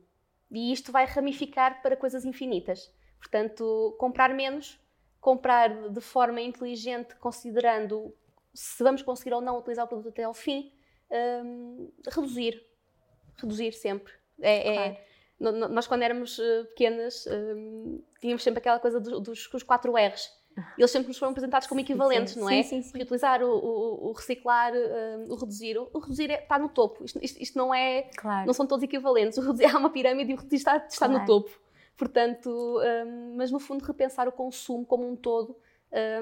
E 0.52 0.72
isto 0.72 0.92
vai 0.92 1.06
ramificar 1.06 1.82
para 1.82 1.96
coisas 1.96 2.26
infinitas. 2.26 2.92
Portanto, 3.20 3.96
comprar 4.00 4.34
menos, 4.34 4.80
comprar 5.20 5.90
de 5.90 6.02
forma 6.02 6.42
inteligente, 6.42 7.16
considerando 7.16 8.16
se 8.54 8.84
vamos 8.84 9.02
conseguir 9.02 9.34
ou 9.34 9.42
não 9.42 9.58
utilizar 9.58 9.86
o 9.86 9.88
produto 9.88 10.10
até 10.10 10.24
ao 10.24 10.34
fim, 10.34 10.72
um, 11.12 11.92
reduzir. 12.08 12.66
Reduzir 13.38 13.74
sempre. 13.74 14.14
É, 14.42 14.58
é 14.58 14.74
claro. 14.74 14.92
é, 14.92 15.70
nós, 15.70 15.88
quando 15.88 16.02
éramos 16.04 16.38
uh, 16.40 16.66
pequenas, 16.70 17.26
um, 17.28 18.04
tínhamos 18.20 18.44
sempre 18.44 18.60
aquela 18.60 18.80
coisa 18.80 19.00
dos, 19.00 19.48
dos, 19.48 19.64
quatro 19.64 19.94
R's 19.96 20.39
eles 20.78 20.92
sempre 20.92 21.08
nos 21.10 21.18
foram 21.18 21.32
apresentados 21.32 21.68
como 21.68 21.82
equivalentes, 21.82 22.34
sim, 22.34 22.40
não 22.40 22.50
é? 22.50 22.64
Sim, 22.64 22.82
sim, 22.82 22.90
sim. 22.90 23.02
Utilizar 23.02 23.42
o, 23.42 23.50
o, 23.50 24.10
o 24.10 24.12
reciclar, 24.12 24.74
um, 24.74 25.32
o 25.32 25.36
reduzir. 25.36 25.78
O, 25.78 26.00
reduzir 26.00 26.32
é, 26.32 26.42
está 26.42 26.58
no 26.58 26.70
topo. 26.70 27.04
Isto, 27.04 27.20
isto, 27.22 27.42
isto, 27.42 27.58
não 27.58 27.74
é. 27.74 28.04
Claro. 28.16 28.48
Não 28.48 28.54
são 28.54 28.66
todos 28.66 28.84
equivalentes. 28.84 29.38
O 29.38 29.42
reduzir 29.42 29.66
há 29.74 29.78
uma 29.78 29.90
pirâmide 29.90 30.32
e 30.32 30.34
o 30.34 30.38
reduzir 30.38 30.58
está, 30.58 30.78
está 30.78 31.08
claro. 31.08 31.22
no 31.22 31.26
topo. 31.26 31.50
Portanto, 31.98 32.50
um, 32.50 33.36
mas 33.36 33.52
no 33.52 33.60
fundo, 33.60 33.84
repensar 33.84 34.28
o 34.28 34.32
consumo 34.32 34.86
como 34.86 35.08
um 35.08 35.16
todo, 35.16 35.56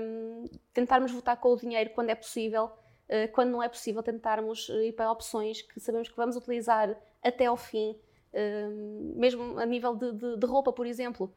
um, 0.01 0.45
tentarmos 0.73 1.11
votar 1.11 1.37
com 1.37 1.49
o 1.49 1.55
dinheiro 1.55 1.91
quando 1.91 2.09
é 2.09 2.15
possível. 2.15 2.71
Uh, 3.07 3.31
quando 3.31 3.51
não 3.51 3.63
é 3.63 3.69
possível, 3.69 4.03
tentarmos 4.03 4.67
ir 4.69 4.91
para 4.93 5.09
opções 5.11 5.61
que 5.61 5.79
sabemos 5.79 6.09
que 6.09 6.15
vamos 6.17 6.35
utilizar 6.35 6.97
até 7.23 7.45
ao 7.45 7.55
fim, 7.55 7.95
mesmo 9.15 9.57
a 9.57 9.65
nível 9.65 9.95
de, 9.95 10.11
de, 10.11 10.37
de 10.37 10.45
roupa, 10.45 10.71
por 10.71 10.85
exemplo 10.85 11.33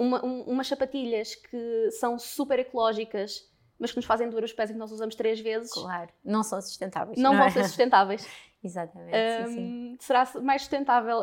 uma, 0.00 0.24
um, 0.24 0.42
umas 0.42 0.66
sapatilhas 0.68 1.34
que 1.34 1.90
são 1.92 2.18
super 2.18 2.58
ecológicas 2.58 3.48
mas 3.78 3.92
que 3.92 3.96
nos 3.96 4.04
fazem 4.04 4.28
doer 4.28 4.44
os 4.44 4.52
pés 4.52 4.68
e 4.68 4.74
que 4.74 4.78
nós 4.78 4.92
usamos 4.92 5.14
três 5.14 5.40
vezes. 5.40 5.72
Claro, 5.72 6.10
não 6.22 6.42
são 6.42 6.60
sustentáveis. 6.60 7.16
Não, 7.18 7.30
não 7.30 7.38
vão 7.38 7.46
é? 7.46 7.50
ser 7.50 7.64
sustentáveis. 7.64 8.28
Exatamente. 8.62 9.16
Um, 9.16 9.46
sim, 9.46 9.54
sim. 9.54 9.96
Será 10.00 10.28
mais 10.42 10.60
sustentável 10.60 11.16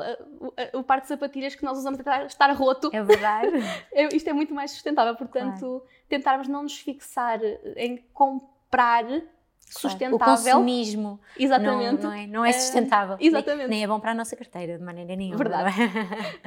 o, 0.73 0.79
o 0.79 0.83
par 0.83 1.01
de 1.01 1.07
sapatilhas 1.07 1.53
que 1.53 1.63
nós 1.63 1.77
usamos 1.77 1.99
até 1.99 2.25
estar 2.25 2.51
roto. 2.53 2.89
É 2.91 3.03
verdade. 3.03 3.51
É- 3.93 4.07
Isto 4.15 4.31
é 4.31 4.33
muito 4.33 4.55
mais 4.55 4.71
sustentável. 4.71 5.15
Portanto, 5.15 5.83
tentarmos 6.09 6.47
não 6.47 6.63
nos 6.63 6.75
fixar 6.79 7.39
em 7.75 7.97
comprar 8.11 9.05
O 9.05 9.21
sustentável. 9.67 10.17
consumismo 10.17 11.09
não, 11.09 11.19
Exatamente. 11.37 12.01
não, 12.03 12.11
é, 12.11 12.25
não 12.25 12.43
é 12.45 12.49
Eh, 12.49 12.53
sustentável. 12.53 13.17
exatamente. 13.19 13.59
Nem, 13.59 13.67
nem 13.69 13.83
é 13.83 13.87
bom 13.87 13.99
para 13.99 14.13
a 14.13 14.15
nossa 14.15 14.35
carteira, 14.35 14.79
de 14.79 14.83
maneira 14.83 15.15
nenhuma. 15.15 15.37
Verdade. 15.37 15.77
não 15.77 15.83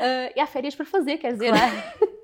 é? 0.04 0.28
Uh, 0.28 0.32
e 0.34 0.40
há 0.40 0.46
férias 0.48 0.74
para 0.74 0.86
fazer, 0.86 1.18
quer 1.18 1.34
dizer. 1.34 1.52
Claro. 1.52 2.19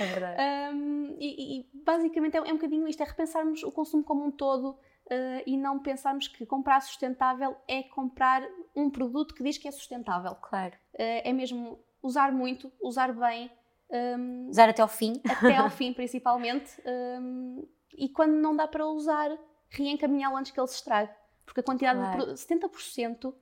É 0.00 0.04
verdade. 0.06 0.40
Um, 0.74 1.16
e, 1.18 1.60
e, 1.60 1.70
basicamente 1.84 2.36
é, 2.36 2.38
é 2.38 2.42
um 2.52 2.56
bocadinho 2.56 2.86
isto, 2.88 3.02
é 3.02 3.06
repensarmos 3.06 3.62
o 3.62 3.72
consumo 3.72 4.02
como 4.04 4.24
um 4.24 4.30
todo 4.30 4.70
uh, 4.70 5.42
e 5.46 5.56
não 5.56 5.78
pensarmos 5.80 6.28
que 6.28 6.46
comprar 6.46 6.80
sustentável 6.80 7.56
é 7.66 7.82
comprar 7.82 8.42
um 8.74 8.88
produto 8.90 9.34
que 9.34 9.42
diz 9.42 9.58
que 9.58 9.66
é 9.68 9.70
sustentável. 9.70 10.34
Claro. 10.36 10.74
Uh, 10.94 11.22
é 11.24 11.32
mesmo 11.32 11.78
usar 12.02 12.32
muito, 12.32 12.70
usar 12.80 13.12
bem, 13.12 13.50
um, 13.90 14.48
Usar 14.50 14.68
até 14.68 14.82
ao 14.82 14.88
fim. 14.88 15.20
até 15.24 15.56
ao 15.56 15.70
fim 15.70 15.92
principalmente, 15.92 16.80
um, 17.20 17.66
e 17.96 18.08
quando 18.08 18.32
não 18.34 18.54
dá 18.54 18.68
para 18.68 18.86
usar, 18.86 19.30
reencaminhá-lo 19.70 20.36
antes 20.36 20.52
que 20.52 20.60
ele 20.60 20.66
se 20.68 20.76
estrague. 20.76 21.10
Porque 21.44 21.60
a 21.60 21.62
quantidade 21.62 21.98
Claro. 21.98 22.18
de 22.18 22.24
pro- 22.26 22.34
70% 22.36 23.34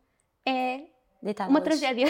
é 0.47 0.87
Deitado 1.21 1.51
uma 1.51 1.61
tragédia. 1.61 2.07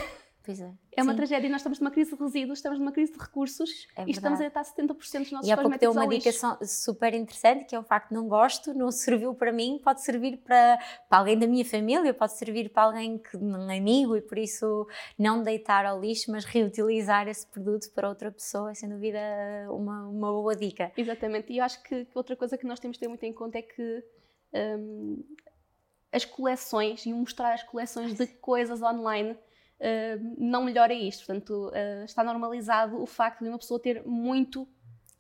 Pois 0.47 0.61
é. 0.61 0.73
É 0.93 1.03
uma 1.03 1.11
Sim. 1.11 1.17
tragédia 1.17 1.51
nós 1.51 1.61
estamos 1.61 1.81
numa 1.81 1.91
crise 1.91 2.17
de 2.17 2.23
resíduos, 2.23 2.61
estamos 2.61 2.79
numa 2.79 2.93
crise 2.93 3.13
de 3.13 3.19
recursos 3.19 3.89
É 3.97 4.05
e 4.07 4.13
estamos 4.13 4.39
a 4.39 4.43
deitar 4.43 4.65
70% 4.65 4.95
dos 4.95 5.33
nossos 5.33 5.49
E 5.49 5.51
há 5.51 5.57
pouco 5.57 5.77
deu 5.77 5.91
uma 5.91 6.07
dica 6.07 6.31
super 6.65 7.13
interessante, 7.15 7.65
que 7.65 7.75
é 7.75 7.79
o 7.79 7.83
facto 7.83 8.11
de 8.11 8.15
não 8.15 8.29
gosto, 8.29 8.73
não 8.73 8.93
serviu 8.93 9.35
para 9.35 9.51
mim, 9.53 9.81
pode 9.83 10.03
servir 10.03 10.37
para, 10.37 10.79
para 11.09 11.19
alguém 11.19 11.37
da 11.37 11.49
minha 11.49 11.65
família, 11.65 12.15
pode 12.15 12.39
servir 12.39 12.71
para 12.71 12.85
alguém 12.85 13.19
que 13.19 13.37
um 13.37 13.55
amigo 13.69 14.17
e 14.17 14.23
por 14.23 14.39
isso 14.39 14.87
não 15.19 15.43
deitar 15.43 15.85
ao 15.85 16.01
lixo, 16.01 16.31
mas 16.31 16.45
reutilizar 16.45 17.27
esse 17.27 17.45
produto 17.49 17.91
para 17.91 18.09
outra 18.09 18.31
pessoa 18.31 18.71
é 18.71 18.75
sem 18.75 18.89
dúvida 18.89 19.19
uma, 19.71 20.07
uma 20.07 20.31
boa 20.31 20.55
dica. 20.55 20.93
Exatamente. 20.97 21.53
E 21.53 21.59
eu 21.59 21.65
acho 21.65 21.83
que, 21.83 22.05
que 22.05 22.17
outra 22.17 22.37
coisa 22.37 22.57
que 22.57 22.65
nós 22.65 22.79
temos 22.79 22.97
de 22.97 23.01
ter 23.01 23.09
muito 23.09 23.25
em 23.25 23.33
conta 23.33 23.59
é 23.59 23.63
que 23.63 24.05
hum, 24.55 25.25
as 26.13 26.25
coleções 26.25 27.05
e 27.05 27.13
mostrar 27.13 27.53
as 27.53 27.65
coleções 27.65 28.15
de 28.15 28.29
coisas 28.29 28.81
online 28.81 29.37
hum, 29.81 30.35
não 30.39 30.65
melhora 30.65 30.93
isto. 30.93 31.27
Portanto, 31.27 31.71
uh, 31.71 32.05
está 32.05 32.23
normalizado 32.25 33.01
o 33.01 33.07
facto 33.07 33.43
de 33.43 33.49
uma 33.49 33.59
pessoa 33.59 33.81
ter 33.81 34.03
muito 34.07 34.67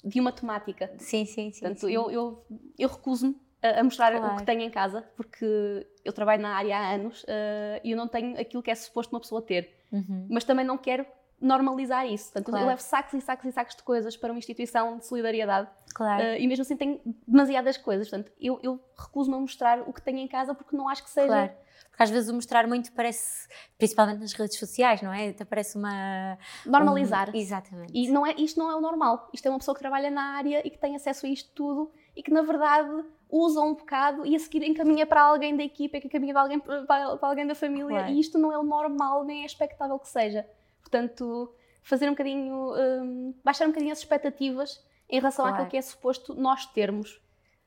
de 0.05 0.21
uma 0.21 0.33
temática. 0.33 0.92
Sim, 0.99 1.25
sim, 1.25 1.51
sim. 1.51 1.61
Portanto, 1.61 1.87
sim. 1.87 1.92
eu, 1.92 2.11
eu, 2.11 2.47
eu 2.79 2.88
recuso-me 2.88 3.37
a 3.62 3.83
mostrar 3.83 4.14
o 4.14 4.19
Claro. 4.19 4.37
que 4.37 4.45
tenho 4.45 4.61
em 4.61 4.71
casa, 4.71 5.03
porque 5.16 5.87
eu 6.05 6.12
trabalho 6.12 6.42
na 6.42 6.55
área 6.55 6.77
há 6.79 6.95
anos 6.95 7.25
uh, 7.25 7.81
e 7.83 7.90
eu 7.90 7.97
não 7.97 8.07
tenho 8.07 8.38
aquilo 8.40 8.62
que 8.62 8.71
é 8.71 8.75
suposto 8.75 9.14
uma 9.14 9.21
pessoa 9.21 9.42
ter. 9.42 9.75
Uhum. 9.90 10.29
Mas 10.31 10.45
também 10.45 10.64
não 10.64 10.79
quero 10.79 11.05
normalizar 11.40 12.07
isso. 12.07 12.27
Portanto, 12.27 12.51
Claro. 12.51 12.64
eu 12.64 12.69
levo 12.69 12.81
sacos 12.83 13.14
e 13.14 13.21
sacos 13.21 13.47
e 13.47 13.53
sacos 13.53 13.75
de 13.75 13.83
coisas 13.83 14.16
para 14.16 14.33
uma 14.33 14.38
instituição 14.38 14.99
de 14.99 15.07
solidariedade 15.07 15.69
Claro. 15.97 16.23
uh, 16.23 16.37
e 16.37 16.47
mesmo 16.47 16.61
assim 16.61 16.77
tenho 16.77 17.01
demasiadas 17.27 17.79
coisas. 17.79 18.11
Portanto, 18.11 18.31
eu, 18.39 18.61
eu 18.63 18.79
recuso-me 18.99 19.35
a 19.35 19.41
mostrar 19.41 19.81
o 19.89 19.95
que 19.95 20.03
tenho 20.03 20.19
em 20.19 20.29
casa 20.29 20.55
porque 20.55 20.77
não 20.77 20.91
acho 20.91 21.03
que 21.03 21.09
seja. 21.09 21.27
Claro. 21.29 21.53
Porque 21.89 22.03
às 22.03 22.11
vezes 22.11 22.29
o 22.29 22.35
mostrar 22.35 22.67
muito 22.67 22.93
parece, 22.93 23.49
principalmente 23.79 24.21
nas 24.21 24.35
redes 24.35 24.59
sociais, 24.59 25.01
não 25.01 25.11
é? 25.11 25.31
Até 25.31 25.47
parece 25.47 25.79
uma. 25.79 26.37
Normalizar. 26.67 27.31
um- 27.31 27.39
exatamente. 27.39 27.93
E 27.95 28.11
não 28.11 28.27
é, 28.27 28.35
isto 28.37 28.59
não 28.59 28.71
é 28.71 28.77
o 28.77 28.81
normal. 28.83 29.31
Isto 29.33 29.47
é 29.47 29.51
uma 29.51 29.59
pessoa 29.59 29.75
que 29.75 29.81
trabalha 29.81 30.11
na 30.11 30.37
área 30.37 30.61
e 30.67 30.69
que 30.69 30.77
tem 30.77 30.95
acesso 30.95 31.25
a 31.25 31.31
isto 31.31 31.51
tudo 31.55 31.91
e 32.15 32.23
que, 32.23 32.31
na 32.31 32.43
verdade, 32.43 32.91
usa 33.31 33.63
um 33.63 33.75
bocado 33.75 34.27
e 34.27 34.37
a 34.37 34.39
seguir 34.39 34.65
encaminha 34.65 35.07
para 35.07 35.23
alguém 35.23 35.57
da 35.57 35.63
equipa, 35.63 35.99
que 35.99 36.09
encaminha 36.09 36.35
para 36.35 36.43
alguém, 36.43 36.61
para, 36.61 36.85
para 37.17 37.29
alguém 37.29 37.47
da 37.47 37.55
família. 37.55 38.01
Claro. 38.01 38.13
E 38.13 38.21
isto 38.21 38.39
não 38.39 38.53
é 38.53 38.59
o 38.59 38.63
normal, 38.63 39.25
nem 39.25 39.45
é 39.45 39.47
expectável 39.47 39.99
que 39.99 40.09
seja. 40.09 40.47
Portanto, 40.83 41.55
fazer 41.83 42.07
um 42.09 42.13
bocadinho, 42.13 42.75
hum, 42.75 43.35
baixar 43.43 43.65
um 43.65 43.69
bocadinho 43.69 43.93
as 43.93 43.99
expectativas 44.01 44.85
em 45.09 45.19
relação 45.21 45.45
Claro. 45.45 45.57
àquilo 45.57 45.71
que 45.71 45.77
é 45.77 45.83
suposto 45.83 46.35
nós 46.35 46.66
termos. 46.66 47.21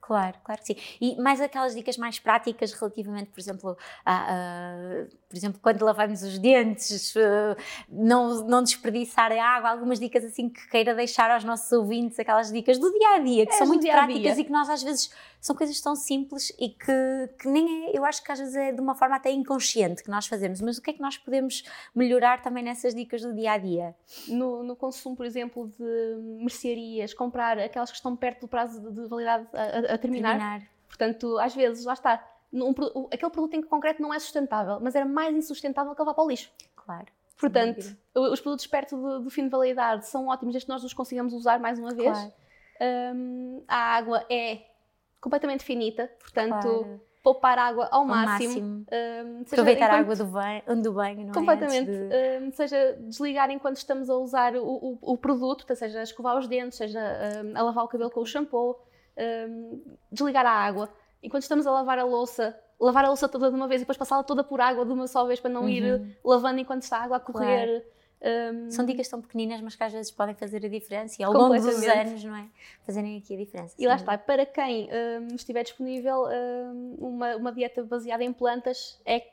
Claro, 0.10 0.38
claro 0.44 0.60
que 0.62 0.74
sim. 0.74 0.76
E 1.00 1.22
mais 1.22 1.40
aquelas 1.40 1.76
dicas 1.76 1.96
mais 1.96 2.18
práticas 2.18 2.74
relativamente, 2.74 3.30
por 3.30 3.40
exemplo, 3.40 3.78
a, 4.04 4.16
a- 4.34 5.06
por 5.30 5.38
exemplo, 5.38 5.60
quando 5.62 5.84
lavamos 5.86 6.24
os 6.24 6.40
dentes, 6.40 7.16
eh, 7.16 7.56
não, 7.88 8.44
não 8.48 8.64
desperdiçar 8.64 9.32
a 9.32 9.46
água, 9.46 9.70
algumas 9.70 10.00
dicas 10.00 10.26
assim 10.26 10.50
que 10.50 10.68
queira 10.68 10.96
deixar 10.96 11.30
aos 11.30 11.44
nossos 11.44 11.72
ouvintes, 11.72 12.18
aquelas 12.18 12.52
dicas 12.52 12.80
do 12.80 12.92
dia 12.92 13.10
a 13.18 13.20
dia, 13.20 13.46
que 13.46 13.54
É, 13.54 13.56
são 13.58 13.68
muito 13.68 13.86
práticas 13.88 14.40
e 14.40 14.44
que 14.44 14.52
nós 14.52 14.68
às 14.68 14.82
vezes 14.82 15.12
são 15.40 15.56
coisas 15.56 15.80
tão 15.80 15.96
simples 15.96 16.50
e 16.60 16.70
que, 16.70 17.30
que 17.40 17.48
nem 17.48 17.86
é, 17.90 17.96
eu 17.98 18.04
acho 18.04 18.24
que 18.24 18.32
às 18.32 18.40
vezes 18.40 18.56
é 18.56 18.72
de 18.72 18.82
uma 18.82 18.96
forma 18.96 19.16
até 19.18 19.30
inconsciente 19.32 20.02
que 20.04 20.10
nós 20.10 20.26
fazemos, 20.26 20.60
mas 20.62 20.80
o 20.80 20.82
que 20.82 20.90
é 20.90 20.94
que 20.94 21.02
nós 21.02 21.20
podemos 21.20 21.64
melhorar 21.94 22.42
também 22.42 22.64
nessas 22.64 22.96
dicas 22.96 23.22
do 23.22 23.32
dia 23.36 23.52
a 23.52 23.58
dia? 23.60 23.96
No, 24.28 24.64
no 24.64 24.76
consumo, 24.76 25.16
por 25.16 25.28
exemplo, 25.28 25.68
de 25.78 26.16
mercearias, 26.42 27.14
comprar 27.14 27.60
aquelas 27.60 27.92
que 27.92 27.98
estão 27.98 28.16
perto 28.16 28.42
do 28.42 28.48
prazo 28.48 28.82
de, 28.82 28.92
de 29.04 29.08
validade 29.08 29.48
a- 29.54 29.94
a 29.94 29.98
terminar. 30.00 30.38
Terminar. 30.38 30.62
Portanto, 30.88 31.38
às 31.40 31.54
vezes, 31.56 31.86
lá 31.86 31.94
está, 31.94 32.14
aquele 33.12 33.32
produto 33.32 33.54
em 33.54 33.62
concreto 33.62 34.02
não 34.02 34.14
é 34.14 34.20
sustentável, 34.20 34.80
mas 34.82 34.96
era 34.96 35.06
mais 35.06 35.36
insustentável 35.36 35.94
que 35.94 36.02
levar 36.02 36.14
para 36.14 36.24
o 36.24 36.28
lixo. 36.28 36.52
Claro. 36.76 37.08
Portanto, 37.40 37.96
os 38.16 38.42
produtos 38.42 38.68
perto 38.68 38.98
do, 38.98 39.20
do 39.22 39.30
fim 39.30 39.44
de 39.44 39.50
validade 39.50 40.06
são 40.08 40.28
ótimos, 40.28 40.54
desde 40.54 40.66
que 40.66 40.72
nós 40.74 40.84
os 40.84 40.94
consigamos 40.94 41.34
usar 41.34 41.58
mais 41.60 41.80
uma 41.80 41.94
vez. 41.94 42.12
Claro. 42.18 42.34
Hum, 43.16 43.64
a 43.68 43.76
água 43.96 44.26
é 44.30 44.62
completamente 45.22 45.64
finita, 45.64 46.10
portanto, 46.20 46.62
Claro. 46.64 47.02
poupar 47.24 47.58
água 47.60 47.88
ao, 47.92 48.00
Ao 48.02 48.06
máximo. 48.06 48.50
máximo. 48.50 48.86
Seja 49.46 49.62
Aproveitar 49.62 49.86
a 49.92 50.00
enquanto- 50.00 50.00
água 50.02 50.16
do 50.16 50.26
banho, 50.26 50.82
do 50.84 50.94
banho 50.94 51.26
não 51.28 51.34
Completamente. 51.34 51.90
é? 51.92 52.40
De- 52.40 52.46
Hum, 52.46 52.52
seja 52.52 52.98
desligar 53.02 53.50
enquanto 53.52 53.78
estamos 53.78 54.10
a 54.10 54.16
usar 54.16 54.56
o, 54.56 54.64
o- 54.64 54.98
o 55.02 55.18
produto, 55.18 55.66
seja 55.76 56.00
a 56.00 56.04
escovar 56.04 56.38
os 56.38 56.48
dentes, 56.48 56.78
seja 56.78 57.00
hum, 57.44 57.52
a 57.56 57.62
lavar 57.62 57.84
o 57.84 57.88
cabelo 57.88 58.10
com 58.10 58.22
o 58.22 58.26
shampoo, 58.26 58.78
hum, 59.18 59.82
desligar 60.12 60.46
a 60.46 60.52
água. 60.52 60.90
Enquanto 61.22 61.44
estamos 61.44 61.68
a 61.68 61.72
lavar 61.72 62.00
a 62.00 62.04
louça, 62.06 62.58
lavar 62.80 63.04
a 63.06 63.08
louça 63.10 63.28
toda 63.28 63.50
de 63.50 63.56
uma 63.56 63.68
vez 63.68 63.82
e 63.82 63.84
depois 63.84 63.98
passá-la 63.98 64.24
toda 64.24 64.44
por 64.44 64.62
água 64.62 64.86
de 64.86 64.92
uma 64.92 65.08
só 65.08 65.26
vez 65.26 65.40
para 65.40 65.50
não 65.52 65.68
ir 65.68 65.84
Uhum. 65.84 66.14
lavando 66.24 66.60
enquanto 66.60 66.84
está 66.84 66.98
a 67.00 67.04
água 67.04 67.18
a 67.18 67.20
correr. 67.20 67.86
Hum, 68.22 68.70
São 68.70 68.86
dicas 68.86 69.08
tão 69.08 69.22
pequeninas, 69.22 69.62
mas 69.62 69.76
que 69.76 69.84
às 69.84 69.94
vezes 69.94 70.12
podem 70.12 70.36
fazer 70.36 70.66
a 70.66 70.70
diferença 70.70 71.16
e 71.22 71.24
ao 71.24 71.32
longo 71.32 71.56
dos 71.56 71.84
anos, 71.88 72.22
não 72.24 72.36
é? 72.36 72.50
Fazerem 72.86 73.18
aqui 73.18 73.34
a 73.34 73.38
diferença. 73.38 73.76
E 73.80 73.88
lá 73.88 73.96
está, 73.96 74.18
para 74.18 74.46
quem 74.46 74.90
hum, 75.22 75.36
estiver 75.36 75.64
disponível, 75.64 76.26
hum, 76.26 76.96
uma, 77.00 77.36
uma 77.38 77.52
dieta 77.54 77.82
baseada 77.84 78.24
em 78.24 78.34
plantas 78.34 79.00
é 79.06 79.26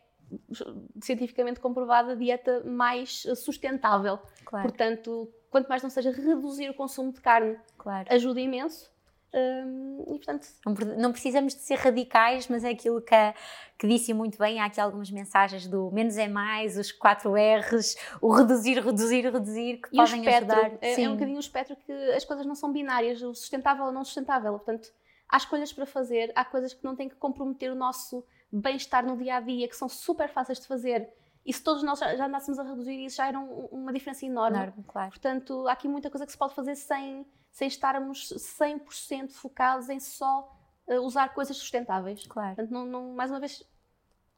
cientificamente 1.01 1.61
comprovada 1.61 2.13
a 2.13 2.15
dieta 2.15 2.63
mais 2.65 3.23
sustentável. 3.37 4.19
Claro, 4.45 4.69
Portanto, 4.69 5.29
quanto 5.51 5.69
mais 5.69 5.83
não 5.83 5.91
seja 5.91 6.11
reduzir 6.11 6.69
o 6.71 6.75
consumo 6.75 7.13
de 7.13 7.21
carne, 7.21 7.57
claro. 7.79 8.07
ajuda 8.11 8.41
imenso. 8.41 8.91
Hum, 9.39 10.03
e 10.07 10.17
portanto, 10.17 10.49
Não, 10.65 10.75
pre- 10.75 10.97
não 10.97 11.13
precisamos 11.13 11.55
de 11.55 11.61
ser 11.61 11.75
radicais, 11.75 12.49
mas 12.49 12.65
é 12.65 12.71
aquilo 12.71 13.03
que, 13.03 13.15
a- 13.15 13.35
que 13.79 13.87
disse 13.87 14.15
muito 14.15 14.39
bem. 14.39 14.59
Há 14.61 14.65
aqui 14.65 14.81
algumas 14.81 15.11
mensagens 15.11 15.67
do 15.67 15.91
menos 15.91 16.17
é 16.17 16.27
mais, 16.27 16.79
os 16.79 16.91
4 16.91 17.35
R's, 17.35 17.97
o 18.23 18.33
reduzir, 18.33 18.79
reduzir, 18.83 19.31
reduzir, 19.31 19.77
que 19.83 19.89
e 19.93 19.97
podem 19.97 20.21
espectro, 20.21 20.53
ajudar. 20.55 20.79
é, 20.81 20.93
é 20.93 20.95
Sim. 20.95 21.09
um 21.09 21.13
bocadinho 21.13 21.37
o 21.37 21.41
espectro 21.41 21.77
que 21.85 21.93
as 21.93 22.25
coisas 22.25 22.47
não 22.47 22.55
são 22.55 22.73
binárias, 22.73 23.21
o 23.23 23.35
sustentável 23.35 23.85
ou 23.85 23.93
não 23.93 24.05
sustentável. 24.05 24.53
Portanto, 24.55 24.91
há 25.29 25.37
escolhas 25.37 25.71
para 25.73 25.85
fazer, 25.85 26.33
há 26.35 26.45
coisas 26.45 26.73
que 26.73 26.83
não 26.83 26.97
têm 26.97 27.09
que 27.09 27.17
comprometer 27.17 27.71
o 27.71 27.75
nosso 27.75 28.25
bem-estar 28.51 29.05
no 29.05 29.17
dia 29.19 29.37
a 29.37 29.41
dia, 29.41 29.69
que 29.69 29.77
são 29.77 29.89
super 29.89 30.31
fáceis 30.31 30.59
de 30.61 30.67
fazer. 30.67 31.09
E 31.47 31.53
se 31.53 31.63
todos 31.63 31.83
nós 31.83 31.99
já, 32.01 32.15
já 32.17 32.27
andássemos 32.27 32.59
a 32.59 32.65
reduzir 32.65 33.05
isso, 33.07 33.17
já 33.17 33.29
era 33.29 33.39
um- 33.39 33.67
uma 33.71 33.93
diferença 33.93 34.27
enorme. 34.27 34.57
Enorme, 34.59 34.85
claro. 34.89 35.11
Portanto, 35.11 35.69
há 35.69 35.73
aqui 35.73 35.87
muita 35.87 36.11
coisa 36.11 36.27
que 36.27 36.33
se 36.33 36.39
pode 36.39 36.55
fazer 36.55 36.75
sem, 36.75 37.25
sem 37.53 37.69
estarmos 37.69 38.29
100% 38.37 39.33
focados 39.33 39.89
em 39.89 40.01
só 40.01 40.53
eh, 40.89 40.99
usar 41.01 41.29
coisas 41.35 41.57
sustentáveis. 41.57 42.27
Claro. 42.27 42.55
Portanto, 42.57 42.71
não, 42.73 42.85
não- 42.87 43.13
mais 43.15 43.31
uma 43.31 43.41
vez, 43.41 43.63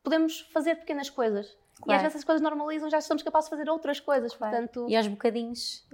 podemos 0.03 0.41
fazer 0.53 0.77
pequenas 0.77 1.11
coisas. 1.11 1.47
E 1.79 1.83
Claro. 1.83 1.97
às 1.99 2.03
vezes 2.03 2.17
as 2.19 2.25
coisas 2.25 2.43
normalizam, 2.43 2.89
já 2.91 3.01
somos 3.01 3.23
capazes 3.23 3.49
de 3.51 3.57
fazer 3.57 3.71
outras 3.71 4.01
coisas. 4.01 4.35
Claro. 4.35 4.55
Portanto, 4.57 4.87
E 4.89 4.97
aos 4.97 5.07
bocadinhos, 5.07 5.87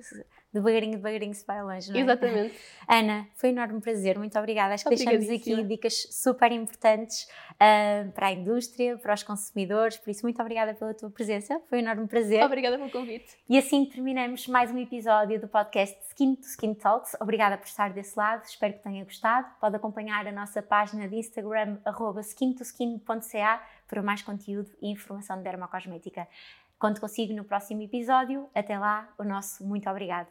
devagarinho, 0.54 0.96
devagarinho 0.96 1.34
se 1.34 1.44
vai 1.44 1.62
longe, 1.62 1.90
não 1.90 1.98
é? 1.98 2.02
exatamente. 2.02 2.54
Ana, 2.88 3.28
foi 3.34 3.50
um 3.50 3.52
enorme 3.52 3.80
prazer, 3.80 4.18
muito 4.18 4.38
obrigada. 4.38 4.74
Acho 4.74 4.84
que 4.84 4.94
deixamos 4.94 5.28
aqui 5.28 5.62
dicas 5.64 6.06
super 6.10 6.52
importantes 6.52 7.28
ah, 7.58 8.06
para 8.14 8.28
a 8.28 8.32
indústria, 8.32 8.96
para 8.96 9.12
os 9.12 9.22
consumidores, 9.22 9.96
por 9.96 10.10
isso, 10.10 10.22
muito 10.22 10.40
obrigada 10.40 10.74
pela 10.74 10.94
tua 10.94 11.10
presença, 11.10 11.60
foi 11.68 11.78
um 11.78 11.82
enorme 11.82 12.06
prazer. 12.06 12.42
Obrigada 12.44 12.78
pelo 12.78 12.90
convite. 12.90 13.36
E 13.48 13.58
assim 13.58 13.84
terminamos 13.84 14.46
mais 14.46 14.70
um 14.70 14.78
episódio 14.78 15.40
do 15.40 15.48
podcast 15.48 15.98
Skin 16.08 16.36
to 16.36 16.46
Skin 16.46 16.74
Talks. 16.74 17.16
Obrigada 17.20 17.58
por 17.58 17.66
estar 17.66 17.92
desse 17.92 18.16
lado, 18.16 18.44
espero 18.44 18.74
que 18.74 18.80
tenha 18.80 19.04
gostado. 19.04 19.48
Pode 19.60 19.76
acompanhar 19.76 20.26
a 20.26 20.32
nossa 20.32 20.62
página 20.62 21.08
de 21.08 21.16
Instagram, 21.16 21.78
arroba 21.84 22.20
skintoskin.ca, 22.20 23.62
para 23.88 24.02
mais 24.02 24.22
conteúdo 24.22 24.70
e 24.80 24.90
informação 24.90 25.36
de 25.36 25.42
dermocosmética. 25.42 26.28
Conto 26.84 27.00
consigo 27.00 27.32
no 27.32 27.44
próximo 27.44 27.80
episódio. 27.80 28.46
Até 28.54 28.78
lá, 28.78 29.08
o 29.16 29.24
nosso 29.24 29.64
muito 29.66 29.88
obrigado. 29.88 30.28